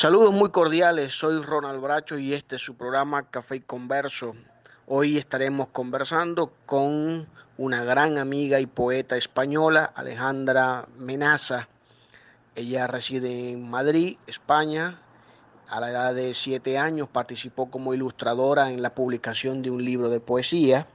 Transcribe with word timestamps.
Saludos 0.00 0.32
muy 0.32 0.50
cordiales, 0.50 1.12
soy 1.12 1.42
Ronald 1.42 1.80
Bracho 1.80 2.18
y 2.18 2.32
este 2.32 2.54
es 2.54 2.62
su 2.62 2.76
programa 2.76 3.24
Café 3.24 3.56
y 3.56 3.60
Converso. 3.62 4.36
Hoy 4.86 5.18
estaremos 5.18 5.70
conversando 5.70 6.52
con 6.66 7.26
una 7.56 7.82
gran 7.82 8.16
amiga 8.16 8.60
y 8.60 8.66
poeta 8.66 9.16
española, 9.16 9.90
Alejandra 9.96 10.86
Menaza. 10.98 11.66
Ella 12.54 12.86
reside 12.86 13.50
en 13.50 13.68
Madrid, 13.68 14.18
España. 14.28 15.00
A 15.68 15.80
la 15.80 15.90
edad 15.90 16.14
de 16.14 16.32
siete 16.32 16.78
años 16.78 17.08
participó 17.08 17.68
como 17.68 17.92
ilustradora 17.92 18.70
en 18.70 18.82
la 18.82 18.94
publicación 18.94 19.62
de 19.62 19.72
un 19.72 19.84
libro 19.84 20.10
de 20.10 20.20
poesía. 20.20 20.86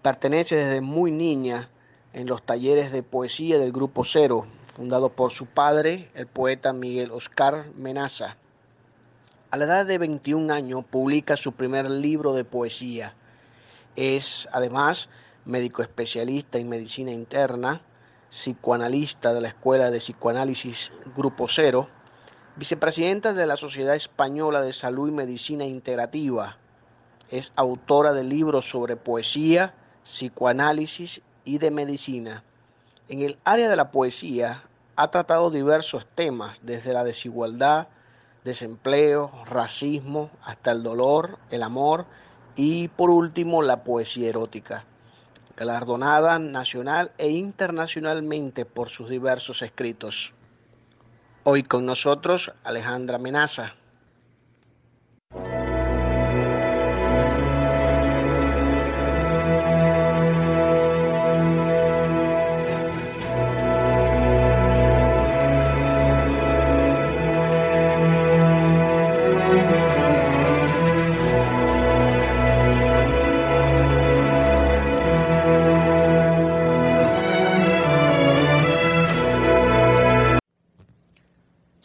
Pertenece 0.00 0.56
desde 0.56 0.80
muy 0.80 1.10
niña 1.10 1.68
en 2.14 2.26
los 2.28 2.42
talleres 2.42 2.92
de 2.92 3.02
poesía 3.02 3.58
del 3.58 3.72
Grupo 3.72 4.06
Cero, 4.06 4.46
fundado 4.72 5.10
por 5.10 5.32
su 5.32 5.46
padre, 5.46 6.10
el 6.14 6.26
poeta 6.26 6.72
Miguel 6.72 7.10
Oscar 7.10 7.66
Menaza. 7.76 8.36
A 9.50 9.58
la 9.58 9.66
edad 9.66 9.86
de 9.86 9.98
21 9.98 10.52
años 10.52 10.84
publica 10.90 11.36
su 11.36 11.52
primer 11.52 11.90
libro 11.90 12.32
de 12.32 12.44
poesía. 12.44 13.14
Es 13.96 14.48
además 14.50 15.10
médico 15.44 15.82
especialista 15.82 16.58
en 16.58 16.70
medicina 16.70 17.12
interna, 17.12 17.82
psicoanalista 18.30 19.34
de 19.34 19.42
la 19.42 19.48
Escuela 19.48 19.90
de 19.90 19.98
Psicoanálisis 19.98 20.90
Grupo 21.14 21.48
Cero, 21.48 21.88
vicepresidenta 22.56 23.34
de 23.34 23.46
la 23.46 23.58
Sociedad 23.58 23.94
Española 23.94 24.62
de 24.62 24.72
Salud 24.72 25.08
y 25.08 25.12
Medicina 25.12 25.64
Integrativa. 25.64 26.56
Es 27.30 27.52
autora 27.56 28.14
de 28.14 28.24
libros 28.24 28.70
sobre 28.70 28.96
poesía, 28.96 29.74
psicoanálisis 30.02 31.20
y 31.44 31.58
de 31.58 31.70
medicina. 31.70 32.42
En 33.08 33.22
el 33.22 33.38
área 33.44 33.68
de 33.68 33.76
la 33.76 33.90
poesía 33.90 34.62
ha 34.96 35.10
tratado 35.10 35.50
diversos 35.50 36.06
temas, 36.14 36.60
desde 36.64 36.92
la 36.92 37.04
desigualdad, 37.04 37.88
desempleo, 38.44 39.30
racismo, 39.46 40.30
hasta 40.42 40.72
el 40.72 40.82
dolor, 40.82 41.38
el 41.50 41.62
amor 41.62 42.06
y 42.56 42.88
por 42.88 43.10
último 43.10 43.62
la 43.62 43.84
poesía 43.84 44.28
erótica, 44.28 44.84
galardonada 45.56 46.38
nacional 46.38 47.12
e 47.18 47.30
internacionalmente 47.30 48.64
por 48.64 48.90
sus 48.90 49.08
diversos 49.08 49.62
escritos. 49.62 50.32
Hoy 51.44 51.62
con 51.62 51.86
nosotros 51.86 52.52
Alejandra 52.62 53.18
Menaza. 53.18 53.74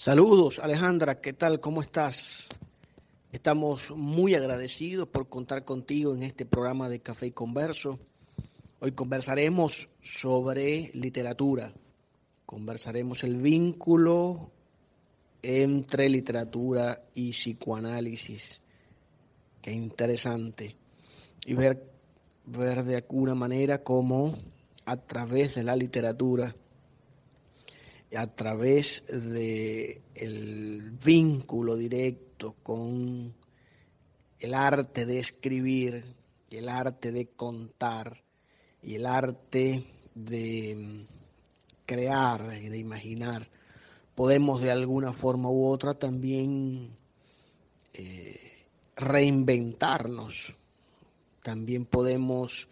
Saludos, 0.08 0.60
Alejandra, 0.60 1.20
¿qué 1.20 1.34
tal? 1.34 1.60
¿Cómo 1.60 1.82
estás? 1.82 2.48
Estamos 3.34 3.92
muy 3.92 4.36
agradecidos 4.36 5.10
por 5.10 5.28
contar 5.28 5.66
contigo 5.66 6.16
en 6.16 6.24
este 6.24 6.46
programa 6.46 6.88
de 6.88 7.02
Café 7.02 7.28
y 7.28 7.32
Converso. 7.32 8.00
Hoy 8.80 8.94
conversaremos 8.94 9.90
sobre 10.02 10.92
literatura. 10.94 11.74
Conversaremos 12.46 13.26
el 13.26 13.36
vínculo 13.36 14.50
entre 15.42 16.08
literatura 16.08 17.04
y 17.14 17.32
psicoanálisis. 17.32 18.62
Qué 19.62 19.74
interesante. 19.74 20.74
Y 21.46 21.54
ver, 21.54 21.86
ver 22.46 22.86
de 22.86 22.96
alguna 22.96 23.36
manera 23.36 23.84
cómo 23.84 24.38
a 24.86 24.96
través 24.96 25.56
de 25.56 25.64
la 25.66 25.76
literatura 25.76 26.56
a 28.16 28.28
través 28.28 29.04
de 29.08 30.02
el 30.16 30.92
vínculo 31.04 31.76
directo 31.76 32.56
con 32.64 33.34
el 34.40 34.54
arte 34.54 35.06
de 35.06 35.20
escribir, 35.20 36.06
el 36.52 36.70
arte 36.70 37.12
de 37.12 37.28
contar 37.28 38.24
y 38.82 38.96
el 38.96 39.06
arte 39.06 39.86
de 40.16 41.06
crear 41.86 42.60
y 42.62 42.70
de 42.70 42.78
imaginar, 42.78 43.50
podemos 44.16 44.62
de 44.62 44.72
alguna 44.72 45.12
forma 45.12 45.50
u 45.50 45.66
otra 45.66 45.94
también 45.94 46.96
eh, 47.94 48.68
reinventarnos, 48.96 50.54
también 51.44 51.86
podemos 51.86 52.68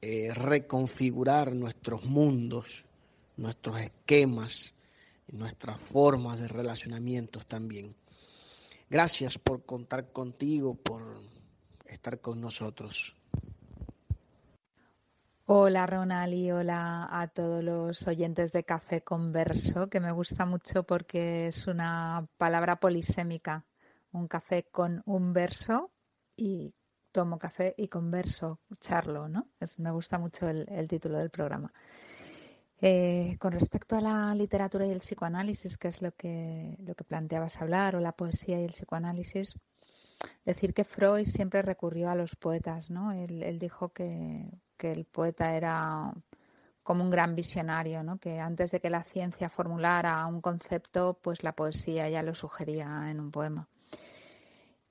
eh, 0.00 0.32
reconfigurar 0.34 1.54
nuestros 1.54 2.04
mundos 2.04 2.84
nuestros 3.36 3.80
esquemas, 3.80 4.74
nuestras 5.28 5.78
formas 5.80 6.40
de 6.40 6.48
relacionamientos 6.48 7.46
también. 7.46 7.94
Gracias 8.88 9.38
por 9.38 9.64
contar 9.64 10.12
contigo, 10.12 10.74
por 10.74 11.20
estar 11.86 12.20
con 12.20 12.40
nosotros. 12.40 13.14
Hola 15.46 15.86
Ronald 15.86 16.32
y 16.32 16.50
hola 16.50 17.06
a 17.10 17.28
todos 17.28 17.62
los 17.62 18.06
oyentes 18.06 18.50
de 18.52 18.64
Café 18.64 19.02
Converso, 19.02 19.90
que 19.90 20.00
me 20.00 20.10
gusta 20.10 20.46
mucho 20.46 20.84
porque 20.84 21.48
es 21.48 21.66
una 21.66 22.26
palabra 22.38 22.76
polisémica, 22.76 23.66
un 24.12 24.26
café 24.26 24.64
con 24.64 25.02
un 25.04 25.34
verso 25.34 25.90
y 26.34 26.72
tomo 27.12 27.38
café 27.38 27.74
y 27.76 27.88
converso, 27.88 28.58
charlo, 28.80 29.28
¿no? 29.28 29.48
me 29.76 29.90
gusta 29.90 30.18
mucho 30.18 30.48
el 30.48 30.88
título 30.88 31.18
del 31.18 31.30
programa. 31.30 31.72
Eh, 32.86 33.38
con 33.38 33.52
respecto 33.52 33.96
a 33.96 34.02
la 34.02 34.34
literatura 34.34 34.86
y 34.86 34.90
el 34.90 34.98
psicoanálisis, 34.98 35.78
que 35.78 35.88
es 35.88 36.02
lo 36.02 36.12
que, 36.12 36.76
lo 36.80 36.94
que 36.94 37.02
planteabas 37.02 37.62
hablar, 37.62 37.96
o 37.96 38.00
la 38.00 38.12
poesía 38.12 38.60
y 38.60 38.64
el 38.64 38.72
psicoanálisis, 38.72 39.58
decir 40.44 40.74
que 40.74 40.84
Freud 40.84 41.24
siempre 41.24 41.62
recurrió 41.62 42.10
a 42.10 42.14
los 42.14 42.36
poetas, 42.36 42.90
¿no? 42.90 43.12
Él, 43.12 43.58
dijo 43.58 43.94
que, 43.94 44.50
el 44.80 45.06
poeta 45.06 45.56
era 45.56 46.12
como 46.82 47.02
un 47.04 47.10
gran 47.10 47.34
visionario, 47.34 48.02
¿no? 48.02 48.18
que 48.18 48.38
antes 48.38 48.70
de 48.70 48.80
que 48.80 48.90
la 48.90 49.02
ciencia 49.02 49.48
formulara 49.48 50.26
un 50.26 50.42
concepto, 50.42 51.18
pues 51.22 51.42
la 51.42 51.52
poesía 51.52 52.10
ya 52.10 52.22
lo 52.22 52.34
sugería 52.34 53.10
en 53.10 53.18
un 53.18 53.30
poema. 53.30 53.66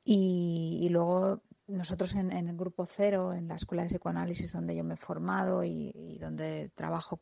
Y, 0.04 0.88
luego 0.90 1.44
nosotros 1.68 2.16
en, 2.16 2.32
el 2.32 2.58
grupo 2.58 2.88
cero, 2.88 3.34
en 3.34 3.48
la 3.48 3.56
escuela 3.56 3.84
de 3.84 3.90
psicoanálisis 3.90 4.52
donde 4.52 4.76
yo 4.76 4.84
me 4.84 4.96
he 4.96 4.98
formado 4.98 5.64
y 5.64 6.18
donde 6.20 6.72
trabajo 6.74 7.22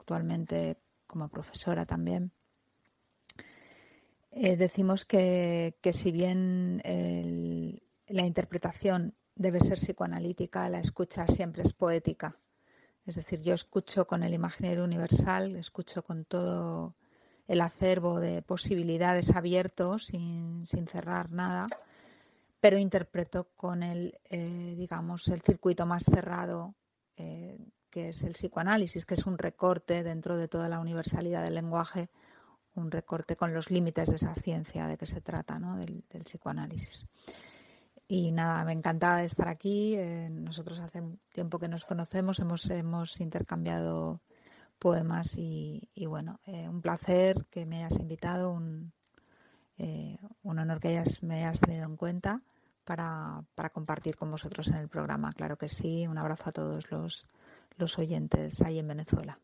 actualmente 0.00 0.76
como 1.06 1.28
profesora 1.28 1.84
también, 1.86 2.32
eh, 4.32 4.56
decimos 4.56 5.04
que, 5.04 5.74
si 5.92 6.12
bien 6.12 6.80
la 8.06 8.26
interpretación 8.26 9.14
debe 9.34 9.60
ser 9.60 9.78
psicoanalítica, 9.78 10.68
la 10.68 10.80
escucha 10.80 11.26
siempre 11.26 11.62
es 11.62 11.72
poética. 11.72 12.36
Es 13.06 13.16
decir, 13.16 13.40
yo 13.40 13.54
escucho 13.54 14.06
con 14.06 14.22
el 14.22 14.34
imaginario 14.34 14.84
universal, 14.84 15.56
escucho 15.56 16.02
con 16.02 16.24
todo 16.24 16.94
el 17.48 17.60
acervo 17.60 18.20
de 18.20 18.42
posibilidades 18.42 19.34
abiertos, 19.34 20.06
sin, 20.06 20.66
cerrar 20.66 21.32
nada, 21.32 21.66
pero 22.60 22.78
interpreto 22.78 23.48
con 23.56 23.82
el, 23.82 24.18
eh, 24.28 24.74
digamos, 24.76 25.26
el 25.28 25.42
circuito 25.42 25.86
más 25.86 26.04
cerrado 26.04 26.74
eh, 27.16 27.58
que 27.90 28.08
es 28.08 28.22
el 28.22 28.32
psicoanálisis, 28.32 29.04
que 29.04 29.14
es 29.14 29.26
un 29.26 29.36
recorte 29.36 30.02
dentro 30.02 30.36
de 30.36 30.48
toda 30.48 30.68
la 30.68 30.80
universalidad 30.80 31.42
del 31.42 31.54
lenguaje, 31.54 32.08
un 32.74 32.90
recorte 32.90 33.36
con 33.36 33.52
los 33.52 33.70
límites 33.70 34.08
de 34.08 34.16
esa 34.16 34.34
ciencia 34.34 34.86
de 34.86 34.96
que 34.96 35.06
se 35.06 35.20
trata, 35.20 35.58
¿no? 35.58 35.76
del, 35.76 36.04
psicoanálisis. 36.24 37.06
Y 38.06 38.32
nada, 38.32 38.64
me 38.64 38.72
encanta 38.72 39.22
estar 39.22 39.48
aquí. 39.48 39.94
Eh, 39.96 40.28
nosotros 40.30 40.78
hace 40.80 41.02
tiempo 41.32 41.58
que 41.58 41.68
nos 41.68 41.84
conocemos, 41.84 42.40
hemos, 42.40 42.68
hemos 42.70 43.20
intercambiado 43.20 44.20
poemas 44.78 45.36
y, 45.36 45.88
bueno, 46.06 46.40
eh, 46.46 46.68
un 46.68 46.80
placer 46.80 47.46
que 47.50 47.66
me 47.66 47.84
hayas 47.84 48.00
invitado, 48.00 48.50
un, 48.50 48.92
eh, 49.78 50.18
un 50.42 50.58
honor 50.58 50.80
que 50.80 50.88
hayas, 50.88 51.22
me 51.22 51.44
hayas 51.44 51.60
tenido 51.60 51.84
en 51.84 51.96
cuenta 51.96 52.42
para, 52.84 53.44
para 53.54 53.70
compartir 53.70 54.16
con 54.16 54.30
vosotros 54.30 54.68
en 54.68 54.76
el 54.76 54.88
programa. 54.88 55.30
Claro 55.32 55.56
que 55.56 55.68
sí, 55.68 56.06
un 56.06 56.18
abrazo 56.18 56.48
a 56.48 56.52
todos 56.52 56.90
los, 56.90 57.26
los 57.76 57.98
oyentes 57.98 58.60
ahí 58.62 58.78
en 58.78 58.88
Venezuela. 58.88 59.40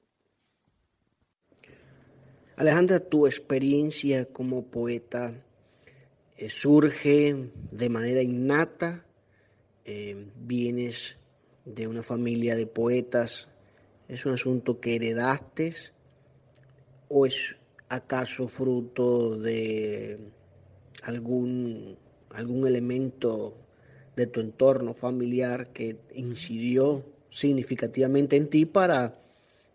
Alejandra, 2.57 3.01
tu 3.01 3.27
experiencia 3.27 4.27
como 4.27 4.65
poeta 4.65 5.35
eh, 6.37 6.49
surge 6.49 7.51
de 7.71 7.89
manera 7.91 8.23
innata, 8.23 9.05
eh, 9.85 10.27
vienes 10.37 11.19
de 11.65 11.87
una 11.87 12.03
familia 12.03 12.57
de 12.57 12.67
poetas, 12.67 13.49
es 14.09 14.25
un 14.25 14.33
asunto 14.33 14.81
que 14.81 14.97
heredaste 14.97 15.75
o 17.09 17.27
es 17.27 17.57
acaso 17.89 18.49
fruto 18.49 19.37
de 19.37 20.19
algún, 21.03 21.97
algún 22.31 22.67
elemento 22.67 23.57
de 24.17 24.27
tu 24.27 24.41
entorno 24.41 24.95
familiar 24.95 25.73
que 25.73 25.99
incidió 26.15 27.05
significativamente 27.37 28.35
en 28.35 28.49
ti 28.49 28.65
para, 28.65 29.15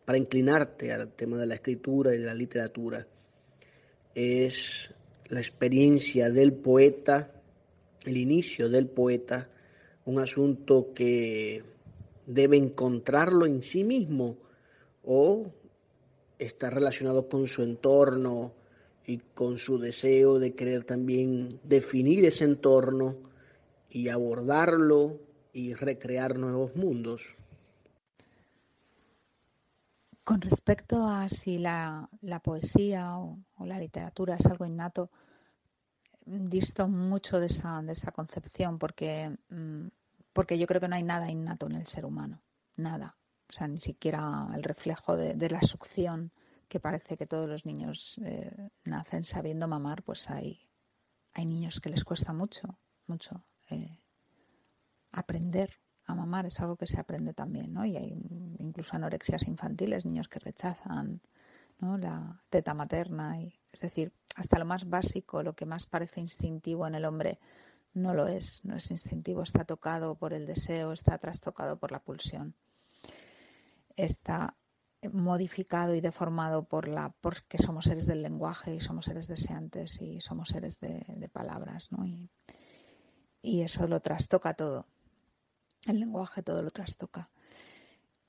para 0.03 0.17
inclinarte 0.17 0.91
al 0.91 1.11
tema 1.11 1.37
de 1.37 1.45
la 1.45 1.53
escritura 1.53 2.15
y 2.15 2.17
de 2.17 2.25
la 2.25 2.33
literatura. 2.33 3.05
Es 4.15 4.89
la 5.27 5.39
experiencia 5.39 6.31
del 6.31 6.53
poeta, 6.53 7.31
el 8.03 8.17
inicio 8.17 8.67
del 8.67 8.87
poeta, 8.87 9.47
un 10.05 10.17
asunto 10.17 10.91
que 10.95 11.63
debe 12.25 12.57
encontrarlo 12.57 13.45
en 13.45 13.61
sí 13.61 13.83
mismo 13.83 14.37
o 15.03 15.45
está 16.39 16.71
relacionado 16.71 17.29
con 17.29 17.47
su 17.47 17.61
entorno 17.61 18.53
y 19.05 19.19
con 19.35 19.59
su 19.59 19.77
deseo 19.77 20.39
de 20.39 20.55
querer 20.55 20.83
también 20.83 21.59
definir 21.63 22.25
ese 22.25 22.45
entorno 22.45 23.17
y 23.87 24.07
abordarlo 24.07 25.19
y 25.53 25.75
recrear 25.75 26.39
nuevos 26.39 26.75
mundos. 26.75 27.35
Con 30.23 30.39
respecto 30.41 31.07
a 31.07 31.27
si 31.29 31.57
la, 31.57 32.09
poesía 32.43 33.17
o, 33.17 33.39
la 33.59 33.79
literatura 33.79 34.35
es 34.35 34.45
algo 34.45 34.65
innato, 34.65 35.09
disto 36.25 36.87
mucho 36.87 37.39
de 37.39 37.47
esa, 37.47 37.81
de 37.81 37.93
esa 37.93 38.11
concepción 38.11 38.77
porque, 38.77 39.35
mm, 39.49 39.87
porque 40.31 40.59
yo 40.59 40.67
creo 40.67 40.79
que 40.79 40.87
no 40.87 40.95
hay 40.95 41.03
nada 41.03 41.31
innato 41.31 41.65
en 41.65 41.73
el 41.73 41.87
ser 41.87 42.05
humano, 42.05 42.41
nada. 42.75 43.17
O 43.49 43.53
sea, 43.53 43.67
ni 43.67 43.79
siquiera 43.79 44.47
el 44.55 44.63
reflejo 44.63 45.17
de, 45.17 45.49
la 45.49 45.61
succión 45.61 46.31
que 46.69 46.79
parece 46.79 47.17
que 47.17 47.27
todos 47.27 47.49
los 47.49 47.65
niños 47.65 48.17
eh, 48.23 48.69
nacen 48.85 49.25
sabiendo 49.25 49.67
mamar, 49.67 50.03
pues 50.03 50.29
hay, 50.29 50.69
hay 51.33 51.45
niños 51.45 51.81
que 51.81 51.89
les 51.89 52.05
cuesta 52.05 52.31
mucho, 52.31 52.79
mucho 53.07 53.43
eh, 53.69 53.99
aprender 55.11 55.81
mamar, 56.15 56.45
es 56.45 56.59
algo 56.59 56.75
que 56.75 56.87
se 56.87 56.99
aprende 56.99 57.33
también, 57.33 57.73
¿no? 57.73 57.85
Y 57.85 57.97
hay 57.97 58.15
incluso 58.59 58.95
anorexias 58.95 59.47
infantiles, 59.47 60.05
niños 60.05 60.27
que 60.27 60.39
rechazan 60.39 61.21
la 61.81 62.39
teta 62.49 62.73
materna, 62.73 63.41
y, 63.41 63.59
es 63.71 63.81
decir, 63.81 64.13
hasta 64.35 64.59
lo 64.59 64.65
más 64.65 64.87
básico, 64.87 65.43
lo 65.43 65.53
que 65.53 65.65
más 65.65 65.85
parece 65.85 66.21
instintivo 66.21 66.85
en 66.85 66.95
el 66.95 67.05
hombre, 67.05 67.39
no 67.93 68.13
lo 68.13 68.27
es, 68.27 68.63
no 68.63 68.75
es 68.75 68.91
instintivo, 68.91 69.41
está 69.41 69.65
tocado 69.65 70.15
por 70.15 70.33
el 70.33 70.45
deseo, 70.45 70.91
está 70.93 71.17
trastocado 71.17 71.77
por 71.77 71.91
la 71.91 71.99
pulsión, 71.99 72.53
está 73.95 74.55
modificado 75.11 75.95
y 75.95 76.01
deformado 76.01 76.63
por 76.63 76.87
la 76.87 77.09
porque 77.21 77.57
somos 77.57 77.85
seres 77.85 78.05
del 78.05 78.21
lenguaje 78.21 78.75
y 78.75 78.79
somos 78.79 79.05
seres 79.05 79.27
deseantes 79.27 79.99
y 79.99 80.21
somos 80.21 80.49
seres 80.49 80.79
de, 80.79 81.29
palabras, 81.33 81.89
y 83.41 83.61
eso 83.61 83.87
lo 83.87 83.99
trastoca 84.01 84.53
todo. 84.53 84.85
El 85.85 85.99
lenguaje 85.99 86.43
todo 86.43 86.61
lo 86.61 86.71
trastoca. 86.71 87.29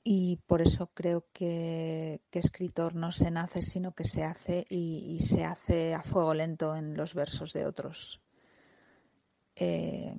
Y 0.03 0.37
por 0.47 0.61
eso 0.61 0.87
creo 0.93 1.25
que, 1.31 2.21
escritor 2.31 2.93
no 2.93 3.11
se 3.11 3.31
nace, 3.31 3.61
sino 3.61 3.93
que 3.93 4.03
se 4.03 4.23
hace 4.23 4.65
y, 4.69 5.19
se 5.21 5.45
hace 5.45 5.93
a 5.93 6.01
fuego 6.01 6.33
lento 6.33 6.75
en 6.75 6.97
los 6.97 7.13
versos 7.13 7.53
de 7.53 7.65
otros. 7.65 8.19
Eh, 9.55 10.13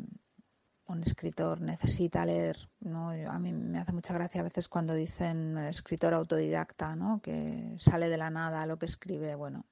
un 0.86 1.02
escritor 1.02 1.60
necesita 1.60 2.25
leer, 2.25 2.70
¿no? 2.81 3.10
A 3.10 3.38
mí 3.38 3.52
me 3.52 3.78
hace 3.78 3.92
mucha 3.92 4.14
gracia 4.14 4.40
a 4.40 4.44
veces 4.44 4.69
cuando 4.69 4.94
dicen 4.94 5.58
escritor 5.58 6.14
autodidacta, 6.14 6.94
¿no? 6.96 7.20
Que 7.20 7.75
sale 7.76 8.08
de 8.08 8.16
la 8.16 8.30
nada 8.30 8.66
lo 8.66 8.78
que 8.78 8.87
escribe. 8.87 9.34
Bueno, 9.34 9.66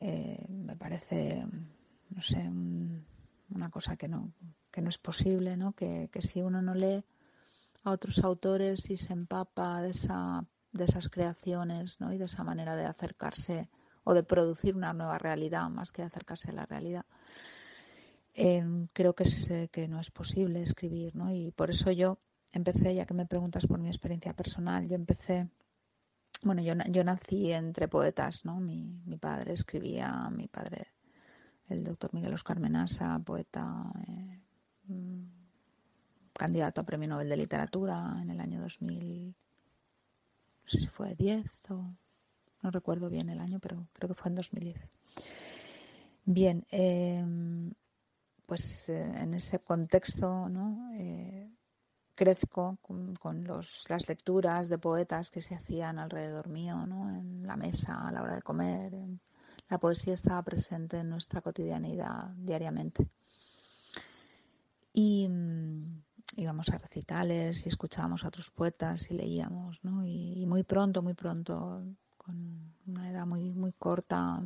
eh, 0.00 0.44
me 0.48 0.76
parece, 0.76 1.46
no 2.10 2.22
sé, 2.22 2.50
una 3.50 3.70
cosa 3.70 3.96
que 3.96 4.08
no, 4.08 4.32
que 4.78 4.82
no 4.82 4.90
es 4.90 4.98
posible, 4.98 5.56
¿no? 5.56 5.72
Que, 5.72 6.08
si 6.20 6.40
uno 6.40 6.62
no 6.62 6.72
lee 6.72 7.04
a 7.82 7.90
otros 7.90 8.22
autores 8.22 8.88
y 8.90 8.96
se 8.96 9.12
empapa 9.12 9.82
de, 9.82 9.90
esa, 9.90 10.46
de 10.70 10.84
esas 10.84 11.08
creaciones 11.08 12.00
¿no? 12.00 12.12
y 12.12 12.18
de 12.18 12.26
esa 12.26 12.44
manera 12.44 12.76
de 12.76 12.84
acercarse 12.84 13.68
o 14.04 14.14
de 14.14 14.22
producir 14.22 14.76
una 14.76 14.92
nueva 14.92 15.18
realidad 15.18 15.68
más 15.68 15.90
que 15.90 16.02
de 16.02 16.06
acercarse 16.06 16.50
a 16.50 16.54
la 16.54 16.64
realidad, 16.64 17.04
em, 18.34 18.86
creo 18.92 19.14
que, 19.14 19.24
es, 19.24 19.50
que 19.72 19.88
no 19.88 19.98
es 19.98 20.12
posible 20.12 20.62
escribir. 20.62 21.16
¿no? 21.16 21.34
Y 21.34 21.50
por 21.50 21.70
eso 21.70 21.90
yo 21.90 22.18
empecé, 22.52 22.94
ya 22.94 23.04
que 23.04 23.14
me 23.14 23.26
preguntas 23.26 23.66
por 23.66 23.80
mi 23.80 23.88
experiencia 23.88 24.32
personal, 24.32 24.86
yo 24.86 24.94
empecé 24.94 25.48
bueno, 26.42 26.62
yo, 26.62 26.74
yo 26.88 27.02
nací 27.02 27.50
entre 27.50 27.88
poetas, 27.88 28.44
¿no? 28.44 28.60
Mi, 28.60 29.02
mi 29.06 29.16
padre 29.16 29.54
escribía, 29.54 30.30
mi 30.30 30.46
padre 30.46 30.86
el 31.68 31.84
doctor 31.84 32.14
Miguel 32.14 32.34
Oscar 32.34 32.60
Menasa, 32.60 33.18
poeta, 33.18 33.92
eh, 34.06 34.40
candidato 36.32 36.80
a 36.80 36.84
Premio 36.84 37.08
Nobel 37.08 37.28
de 37.28 37.36
Literatura 37.36 38.18
en 38.22 38.30
el 38.30 38.40
año 38.40 38.60
2000, 38.60 39.28
no 39.28 39.34
sé 40.70 40.80
si 40.80 40.86
fue 40.86 41.14
10 41.14 41.70
o 41.70 41.94
no 42.62 42.70
recuerdo 42.70 43.08
bien 43.08 43.28
el 43.28 43.40
año, 43.40 43.58
pero 43.60 43.86
creo 43.92 44.08
que 44.08 44.14
fue 44.14 44.30
en 44.30 44.34
2010. 44.36 44.76
Bien, 46.24 46.66
em, 46.70 47.72
pues 48.46 48.88
eh, 48.88 49.00
en 49.00 49.34
ese 49.34 49.60
contexto, 49.60 50.48
¿no? 50.48 50.90
Eh, 50.94 51.50
crezco 52.14 52.78
con, 52.82 53.44
las 53.88 54.08
lecturas 54.08 54.68
de 54.68 54.78
poetas 54.78 55.30
que 55.30 55.40
se 55.40 55.54
hacían 55.54 55.98
alrededor 56.00 56.48
mío, 56.48 56.84
¿no? 56.84 57.08
en 57.10 57.46
la 57.46 57.56
mesa 57.56 58.08
a 58.08 58.10
la 58.10 58.22
hora 58.22 58.34
de 58.34 58.42
comer, 58.42 58.92
la 59.68 59.78
poesía 59.78 60.14
estaba 60.14 60.42
presente 60.42 60.98
en 60.98 61.10
nuestra 61.10 61.40
cotidianidad 61.42 62.30
diariamente. 62.36 63.08
Y 65.00 65.28
mm, 65.28 66.02
íbamos 66.38 66.70
a 66.70 66.78
recitales 66.78 67.64
y 67.64 67.68
escuchábamos 67.68 68.24
a 68.24 68.28
otros 68.28 68.50
poetas 68.50 69.08
y 69.12 69.14
leíamos, 69.14 69.78
¿no? 69.84 70.04
Y, 70.04 70.44
muy 70.44 70.64
pronto, 70.64 71.02
muy 71.02 71.14
pronto, 71.14 71.84
con 72.16 72.74
una 72.84 73.08
edad 73.08 73.24
muy, 73.24 73.54
muy 73.54 73.72
corta, 73.74 74.42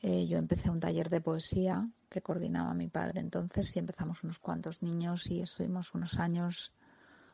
eh, 0.00 0.26
yo 0.26 0.38
empecé 0.38 0.70
un 0.70 0.80
taller 0.80 1.10
de 1.10 1.20
poesía 1.20 1.86
que 2.08 2.22
coordinaba 2.22 2.72
mi 2.72 2.88
padre 2.88 3.20
entonces 3.20 3.76
y 3.76 3.80
empezamos 3.80 4.24
unos 4.24 4.38
cuantos 4.38 4.82
niños 4.82 5.30
y 5.30 5.42
estuvimos 5.42 5.92
unos 5.92 6.18
años 6.18 6.72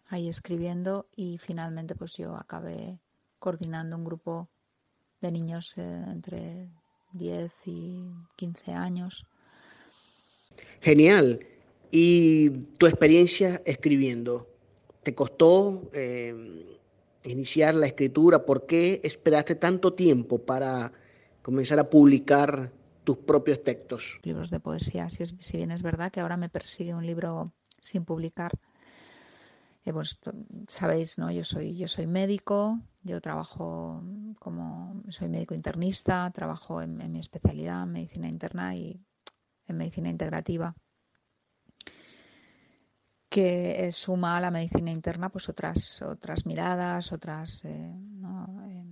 ahí 0.09 0.29
escribiendo 0.29 1.07
y 1.15 1.39
finalmente 1.39 1.95
pues 1.95 2.15
yo 2.17 2.35
acabé 2.35 2.99
coordinando 3.39 3.97
un 3.97 4.05
grupo 4.05 4.49
de 5.21 5.31
niños 5.31 5.79
eh, 5.79 6.05
entre 6.09 6.71
10 7.13 7.53
y 7.67 8.05
15 8.35 8.73
años. 8.73 9.27
Genial. 10.81 11.47
¿Y 11.91 12.51
tu 12.79 12.87
experiencia 12.87 13.63
escribiendo? 13.65 14.49
¿Te 15.03 15.15
costó 15.15 15.91
eh, 15.93 16.79
iniciar 17.25 17.75
la 17.75 17.87
escritura? 17.87 18.45
¿Por 18.45 18.67
qué 18.67 19.01
esperaste 19.03 19.57
tanto 19.57 19.95
tiempo 19.95 20.39
para 20.39 20.93
comenzar 21.43 21.79
a 21.79 21.91
publicar 21.91 22.71
tus 23.05 23.17
propios 23.19 23.63
textos? 23.63 24.21
Libros 24.23 24.51
de 24.51 24.61
poesía, 24.61 25.11
si, 25.11 25.25
si 25.41 25.57
bien 25.57 25.71
es 25.71 25.83
verdad 25.83 26.13
que 26.13 26.21
ahora 26.21 26.37
me 26.37 26.49
persigue 26.49 26.95
un 26.95 27.07
libro 27.07 27.53
sin 27.81 28.05
publicar 28.05 28.53
eh, 29.85 29.93
pues 29.93 30.19
sabéis, 30.69 31.19
¿no? 31.19 31.31
Yo 31.31 31.45
soy, 31.45 31.75
yo 31.75 31.89
soy 31.89 32.07
médico, 32.07 32.79
yo 33.03 33.21
trabajo 33.21 34.03
como, 34.39 35.03
soy 35.09 35.29
médico 35.29 35.55
internista, 35.55 36.31
trabajo 36.33 36.83
en, 36.83 37.11
mi 37.11 37.19
especialidad, 37.19 37.85
en 37.85 37.93
medicina 37.93 38.29
interna 38.29 38.77
y 38.77 39.01
en 39.67 39.77
medicina 39.77 40.11
integrativa 40.11 40.75
que 43.31 43.89
suma 43.93 44.37
a 44.37 44.41
la 44.41 44.51
medicina 44.51 44.91
interna 44.91 45.31
pues 45.31 45.49
otras 45.49 46.03
otras 46.03 46.45
miradas, 46.47 47.13
otras 47.13 47.65
eh, 47.65 47.71
eh, 47.71 48.85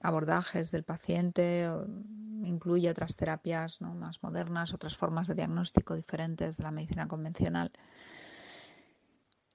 abordajes 0.00 0.70
del 0.70 0.84
paciente, 0.84 1.68
incluye 2.44 2.90
otras 2.90 3.16
terapias 3.16 3.80
¿no? 3.80 3.94
más 3.94 4.22
modernas, 4.22 4.74
otras 4.74 4.96
formas 4.96 5.26
de 5.26 5.34
diagnóstico 5.34 5.96
diferentes 5.96 6.58
de 6.58 6.64
la 6.64 6.70
medicina 6.70 7.08
convencional. 7.08 7.72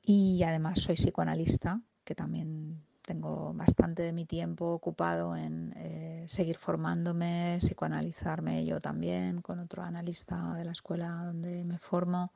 Y 0.02 0.42
además 0.44 0.82
soy 0.82 0.96
psicoanalista, 0.96 1.80
que 2.04 2.16
también 2.16 2.84
tengo 3.04 3.54
bastante 3.54 4.02
de 4.02 4.14
mi 4.14 4.26
tiempo 4.26 4.66
ocupado 4.72 5.36
en 5.36 5.74
eh, 5.76 6.26
seguir 6.28 6.58
formándome, 6.58 7.60
psicoanalizarme 7.62 8.66
yo 8.66 8.82
también 8.82 9.42
con 9.42 9.60
otro 9.60 9.84
analista 9.84 10.56
de 10.56 10.66
la 10.66 10.72
escuela 10.72 11.24
donde 11.26 11.64
me 11.64 11.78
formo, 11.78 12.34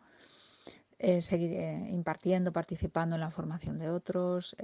eh, 1.00 1.22
seguir 1.22 1.54
eh, 1.54 1.90
impartiendo, 1.92 2.52
participando 2.52 3.16
en 3.16 3.22
la 3.22 3.32
formación 3.32 3.78
de 3.80 3.90
otros, 3.90 4.56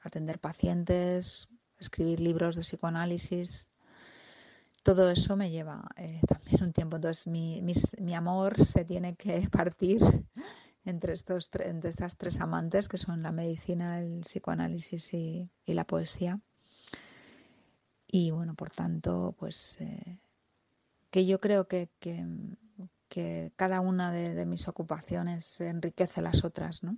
atender 0.00 0.38
pacientes, 0.38 1.48
escribir 1.78 2.20
libros 2.20 2.56
de 2.56 2.62
psicoanálisis. 2.62 3.68
Todo 4.82 5.10
eso 5.10 5.36
me 5.36 5.50
lleva 5.50 5.88
también 6.28 6.64
un 6.64 6.72
tiempo. 6.72 6.96
Entonces 6.96 7.26
mi, 7.26 7.62
mi 7.98 8.14
amor 8.14 8.62
se 8.64 8.84
tiene 8.84 9.16
que 9.16 9.48
partir 9.52 10.00
entre, 10.86 11.12
estos, 11.12 11.50
entre 11.58 11.90
estas 11.90 12.16
tres 12.16 12.40
amantes 12.40 12.88
que 12.88 12.96
son 12.96 13.22
la 13.22 13.32
medicina, 13.32 14.00
el 14.00 14.20
psicoanálisis 14.20 15.12
y, 15.12 15.50
la 15.66 15.84
poesía. 15.84 16.40
Y 18.06 18.30
bueno, 18.30 18.54
por 18.54 18.70
tanto, 18.70 19.34
pues 19.38 19.78
eh, 19.80 20.18
que 21.10 21.26
yo 21.26 21.40
creo 21.40 21.66
que, 21.66 21.90
que, 21.98 22.24
cada 23.56 23.80
una 23.80 24.12
de, 24.12 24.44
mis 24.46 24.68
ocupaciones 24.68 25.60
enriquece 25.60 26.22
las 26.22 26.44
otras, 26.44 26.82
¿no? 26.82 26.96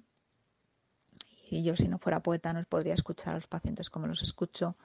Y 1.50 1.62
yo 1.62 1.76
si 1.76 1.88
no 1.88 1.98
fuera 1.98 2.20
poeta 2.20 2.52
no 2.52 2.62
podría 2.64 2.94
escuchar 2.94 3.32
a 3.32 3.36
los 3.36 3.46
pacientes 3.46 3.88
como 3.88 4.06
los 4.06 4.22
escucho, 4.22 4.76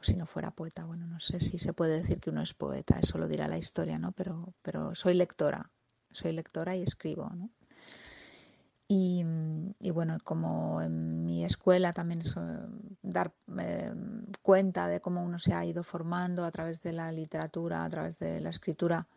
o 0.00 0.02
si 0.02 0.16
no 0.16 0.26
fuera 0.26 0.50
poeta, 0.50 0.84
bueno, 0.84 1.06
no 1.06 1.20
sé 1.20 1.40
si 1.40 1.58
se 1.58 1.72
puede 1.72 2.00
decir 2.02 2.20
que 2.20 2.30
uno 2.30 2.42
es 2.42 2.54
poeta, 2.54 2.98
eso 2.98 3.18
lo 3.18 3.28
dirá 3.28 3.48
la 3.48 3.58
historia, 3.58 3.98
¿no? 3.98 4.12
Pero, 4.12 4.54
pero 4.62 4.94
soy 4.94 5.14
lectora, 5.14 5.70
soy 6.10 6.32
lectora 6.32 6.74
y 6.76 6.82
escribo, 6.82 7.30
¿no? 7.30 7.50
Y, 8.88 9.24
bueno, 9.90 10.18
como 10.22 10.80
en 10.80 11.24
mi 11.24 11.44
escuela 11.44 11.92
también 11.92 12.20
es 12.20 12.34
dar 13.02 13.32
eh, 13.58 13.92
cuenta 14.42 14.86
de 14.86 15.00
cómo 15.00 15.24
uno 15.24 15.40
se 15.40 15.52
ha 15.54 15.64
ido 15.64 15.82
formando 15.82 16.44
a 16.44 16.52
través 16.52 16.82
de 16.82 16.92
la 16.92 17.10
literatura, 17.10 17.84
a 17.84 17.90
través 17.90 18.20
de 18.20 18.40
la 18.40 18.50
escritura, 18.50 19.08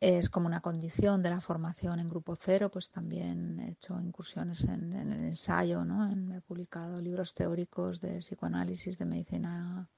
es 0.00 0.30
como 0.30 0.46
una 0.46 0.62
condición 0.62 1.22
de 1.22 1.28
la 1.28 1.42
formación 1.42 2.00
en 2.00 2.08
grupo 2.08 2.34
cero, 2.34 2.70
pues 2.70 2.90
también 2.90 3.60
he 3.60 3.72
hecho 3.72 4.00
incursiones 4.00 4.64
en, 4.64 4.94
en 4.94 5.12
el 5.12 5.24
ensayo, 5.24 5.84
¿no? 5.84 6.10
he 6.10 6.40
publicado 6.40 7.00
libros 7.02 7.34
teóricos 7.34 8.00
de 8.00 8.20
psicoanálisis, 8.20 8.96
de 8.98 9.04
medicina 9.04 9.88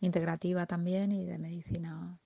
integrativa 0.00 0.64
también 0.66 1.10
y 1.10 1.24
de 1.24 1.38
medicina 1.38 2.20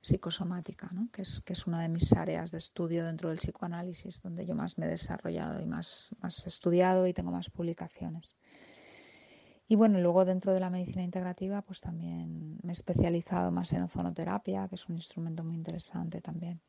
psicosomática, 0.00 0.90
¿no? 0.92 1.08
que, 1.12 1.22
es, 1.22 1.40
que 1.40 1.52
es 1.52 1.66
una 1.68 1.80
de 1.80 1.88
mis 1.88 2.12
áreas 2.12 2.50
de 2.50 2.58
estudio 2.58 3.04
dentro 3.06 3.28
del 3.28 3.38
psicoanálisis, 3.38 4.20
donde 4.20 4.44
yo 4.44 4.56
más 4.56 4.76
me 4.76 4.86
he 4.86 4.88
desarrollado 4.90 5.62
y 5.62 5.66
más, 5.66 6.10
más 6.20 6.46
estudiado 6.48 7.06
y 7.06 7.14
tengo 7.14 7.30
más 7.30 7.48
publicaciones. 7.48 8.34
Y 9.66 9.76
bueno, 9.76 9.98
luego 10.00 10.24
dentro 10.24 10.52
de 10.52 10.60
la 10.60 10.70
medicina 10.70 11.02
integrativa, 11.02 11.62
pues 11.62 11.80
también 11.80 12.58
me 12.62 12.72
he 12.72 12.72
especializado 12.72 13.50
más 13.50 13.72
en 13.72 13.82
ozonoterapia, 13.82 14.68
que 14.68 14.74
es 14.74 14.88
un 14.88 14.96
instrumento 14.96 15.42
muy 15.42 15.54
interesante 15.54 16.20
también. 16.20 16.60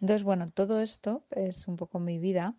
Entonces, 0.00 0.22
bueno, 0.22 0.50
todo 0.50 0.80
esto 0.80 1.24
es 1.30 1.66
un 1.66 1.76
poco 1.76 1.98
mi 1.98 2.18
vida, 2.18 2.54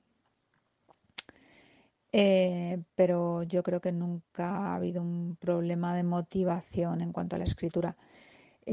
eh, 2.11 2.81
pero 2.95 3.43
yo 3.43 3.61
creo 3.61 3.79
que 3.79 3.91
nunca 3.91 4.49
ha 4.49 4.75
habido 4.75 5.01
un 5.01 5.37
problema 5.39 5.95
de 5.95 6.03
motivación 6.03 7.01
en 7.01 7.11
cuanto 7.11 7.35
a 7.35 7.39
la 7.39 7.45
escritura 7.45 7.95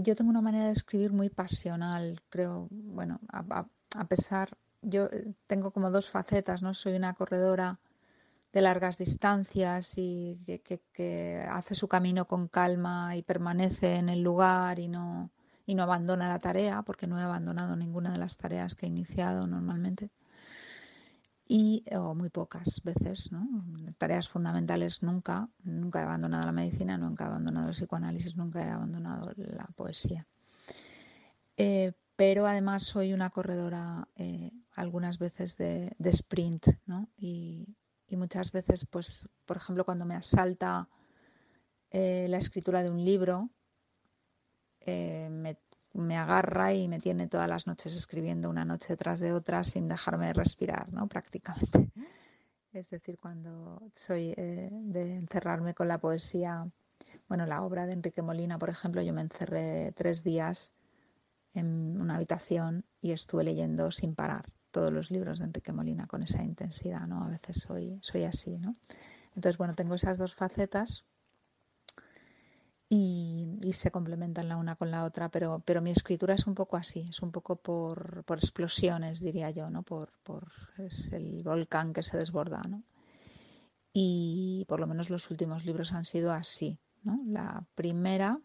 yo 0.02 0.16
tengo 0.16 0.30
una 0.30 0.40
manera 0.40 0.66
de 0.66 0.72
escribir 0.72 1.12
muy 1.12 1.28
pasional, 1.28 2.20
creo, 2.28 2.68
bueno, 2.70 3.20
a, 3.28 4.04
pesar, 4.06 4.56
yo 4.82 5.06
eh, 5.06 5.34
tengo 5.46 5.70
como 5.70 5.90
dos 5.90 6.10
facetas, 6.10 6.62
¿no? 6.62 6.74
Soy 6.74 6.94
una 6.94 7.14
corredora 7.14 7.78
de 8.54 8.62
largas 8.62 8.98
distancias 8.98 9.94
y 9.96 10.38
que, 10.46 11.44
hace 11.50 11.74
su 11.74 11.88
camino 11.88 12.26
con 12.26 12.46
calma 12.46 13.16
y 13.16 13.22
permanece 13.22 13.96
en 13.96 14.08
el 14.08 14.22
lugar 14.22 14.78
y 14.78 14.86
no, 14.86 15.32
y 15.66 15.74
no 15.74 15.82
abandona 15.82 16.28
la 16.28 16.38
tarea, 16.38 16.82
porque 16.82 17.08
no 17.08 17.18
he 17.18 17.22
abandonado 17.24 17.74
ninguna 17.74 18.12
de 18.12 18.18
las 18.18 18.36
tareas 18.36 18.76
que 18.76 18.86
he 18.86 18.88
iniciado 18.88 19.48
normalmente 19.48 20.10
y 21.46 21.84
o 21.94 22.14
muy 22.14 22.30
pocas 22.30 22.80
veces, 22.84 23.30
¿no? 23.32 23.46
Tareas 23.98 24.28
fundamentales 24.28 25.02
nunca, 25.02 25.48
nunca 25.64 26.00
he 26.00 26.04
abandonado 26.04 26.46
la 26.46 26.52
medicina, 26.52 26.96
nunca 26.96 27.24
he 27.24 27.26
abandonado 27.26 27.68
el 27.68 27.74
psicoanálisis, 27.74 28.36
nunca 28.36 28.64
he 28.64 28.70
abandonado 28.70 29.32
la 29.36 29.66
poesía. 29.74 30.26
Eh, 31.56 31.92
pero 32.16 32.46
además 32.46 32.84
soy 32.84 33.12
una 33.12 33.30
corredora 33.30 34.08
eh, 34.14 34.52
algunas 34.76 35.18
veces 35.18 35.56
de, 35.56 35.94
sprint, 35.98 36.68
¿no? 36.86 37.08
Muchas 38.10 38.52
veces, 38.52 38.86
pues, 38.86 39.28
por 39.44 39.56
ejemplo, 39.56 39.84
cuando 39.84 40.04
me 40.04 40.14
asalta 40.14 40.88
eh, 41.90 42.26
la 42.28 42.38
escritura 42.38 42.82
de 42.82 42.90
un 42.90 43.04
libro, 43.04 43.50
me 44.86 45.56
me 45.94 46.16
agarra 46.16 46.74
y 46.74 46.88
me 46.88 47.00
tiene 47.00 47.28
todas 47.28 47.48
las 47.48 47.66
noches 47.66 47.94
escribiendo 47.94 48.50
una 48.50 48.64
noche 48.64 48.96
tras 48.96 49.20
de 49.20 49.32
otra 49.32 49.62
sin 49.64 49.88
dejarme 49.88 50.32
respirar, 50.32 50.92
¿no? 50.92 51.08
Prácticamente. 51.08 51.90
Es 52.72 52.90
decir, 52.90 53.20
cuando 53.20 53.80
soy 53.94 54.34
eh, 54.36 54.68
de 54.68 55.14
encerrarme 55.14 55.74
con 55.74 55.86
la 55.86 55.98
poesía, 55.98 56.68
bueno, 57.28 57.46
la 57.46 57.62
obra 57.62 57.86
de 57.86 57.92
Enrique 57.92 58.20
Molina, 58.20 58.58
por 58.58 58.68
ejemplo, 58.68 59.00
yo 59.00 59.12
me 59.12 59.20
encerré 59.20 59.92
tres 59.92 60.24
días 60.24 60.72
en 61.52 62.00
una 62.00 62.16
habitación 62.16 62.84
y 63.00 63.12
estuve 63.12 63.44
leyendo 63.44 63.92
sin 63.92 64.16
parar 64.16 64.46
todos 64.74 64.92
los 64.92 65.12
libros 65.12 65.38
de 65.38 65.44
Enrique 65.44 65.72
Molina 65.72 66.08
con 66.08 66.24
esa 66.24 66.42
intensidad, 66.42 67.06
¿no? 67.06 67.22
A 67.22 67.28
veces 67.28 67.62
soy, 67.62 67.96
soy 68.02 68.24
así, 68.24 68.58
¿no? 68.58 68.74
Entonces, 69.36 69.56
bueno, 69.56 69.76
tengo 69.76 69.94
esas 69.94 70.18
dos 70.18 70.34
facetas 70.34 71.04
y, 72.88 73.70
se 73.72 73.90
complementan 73.92 74.48
la 74.48 74.56
una 74.56 74.76
con 74.76 74.90
la 74.90 75.04
otra, 75.04 75.28
pero, 75.28 75.62
pero 75.64 75.80
mi 75.80 75.90
escritura 75.90 76.34
es 76.34 76.46
un 76.46 76.54
poco 76.54 76.76
así, 76.76 77.06
es 77.08 77.22
un 77.22 77.30
poco 77.30 77.56
por, 77.56 78.24
por 78.24 78.38
explosiones, 78.38 79.20
diría 79.20 79.50
yo, 79.50 79.70
¿no? 79.70 79.82
Por, 79.82 80.12
por 80.24 80.48
es 80.78 81.12
el 81.12 81.42
volcán 81.44 81.92
que 81.92 82.02
se 82.02 82.16
desborda, 82.18 82.62
¿no? 82.68 82.82
Y 83.92 84.64
por 84.68 84.80
lo 84.80 84.88
menos 84.88 85.08
los 85.08 85.30
últimos 85.30 85.64
libros 85.64 85.92
han 85.92 86.04
sido 86.04 86.32
así, 86.32 86.78
¿no? 87.04 87.20
La 87.26 87.64
primera 87.76 88.40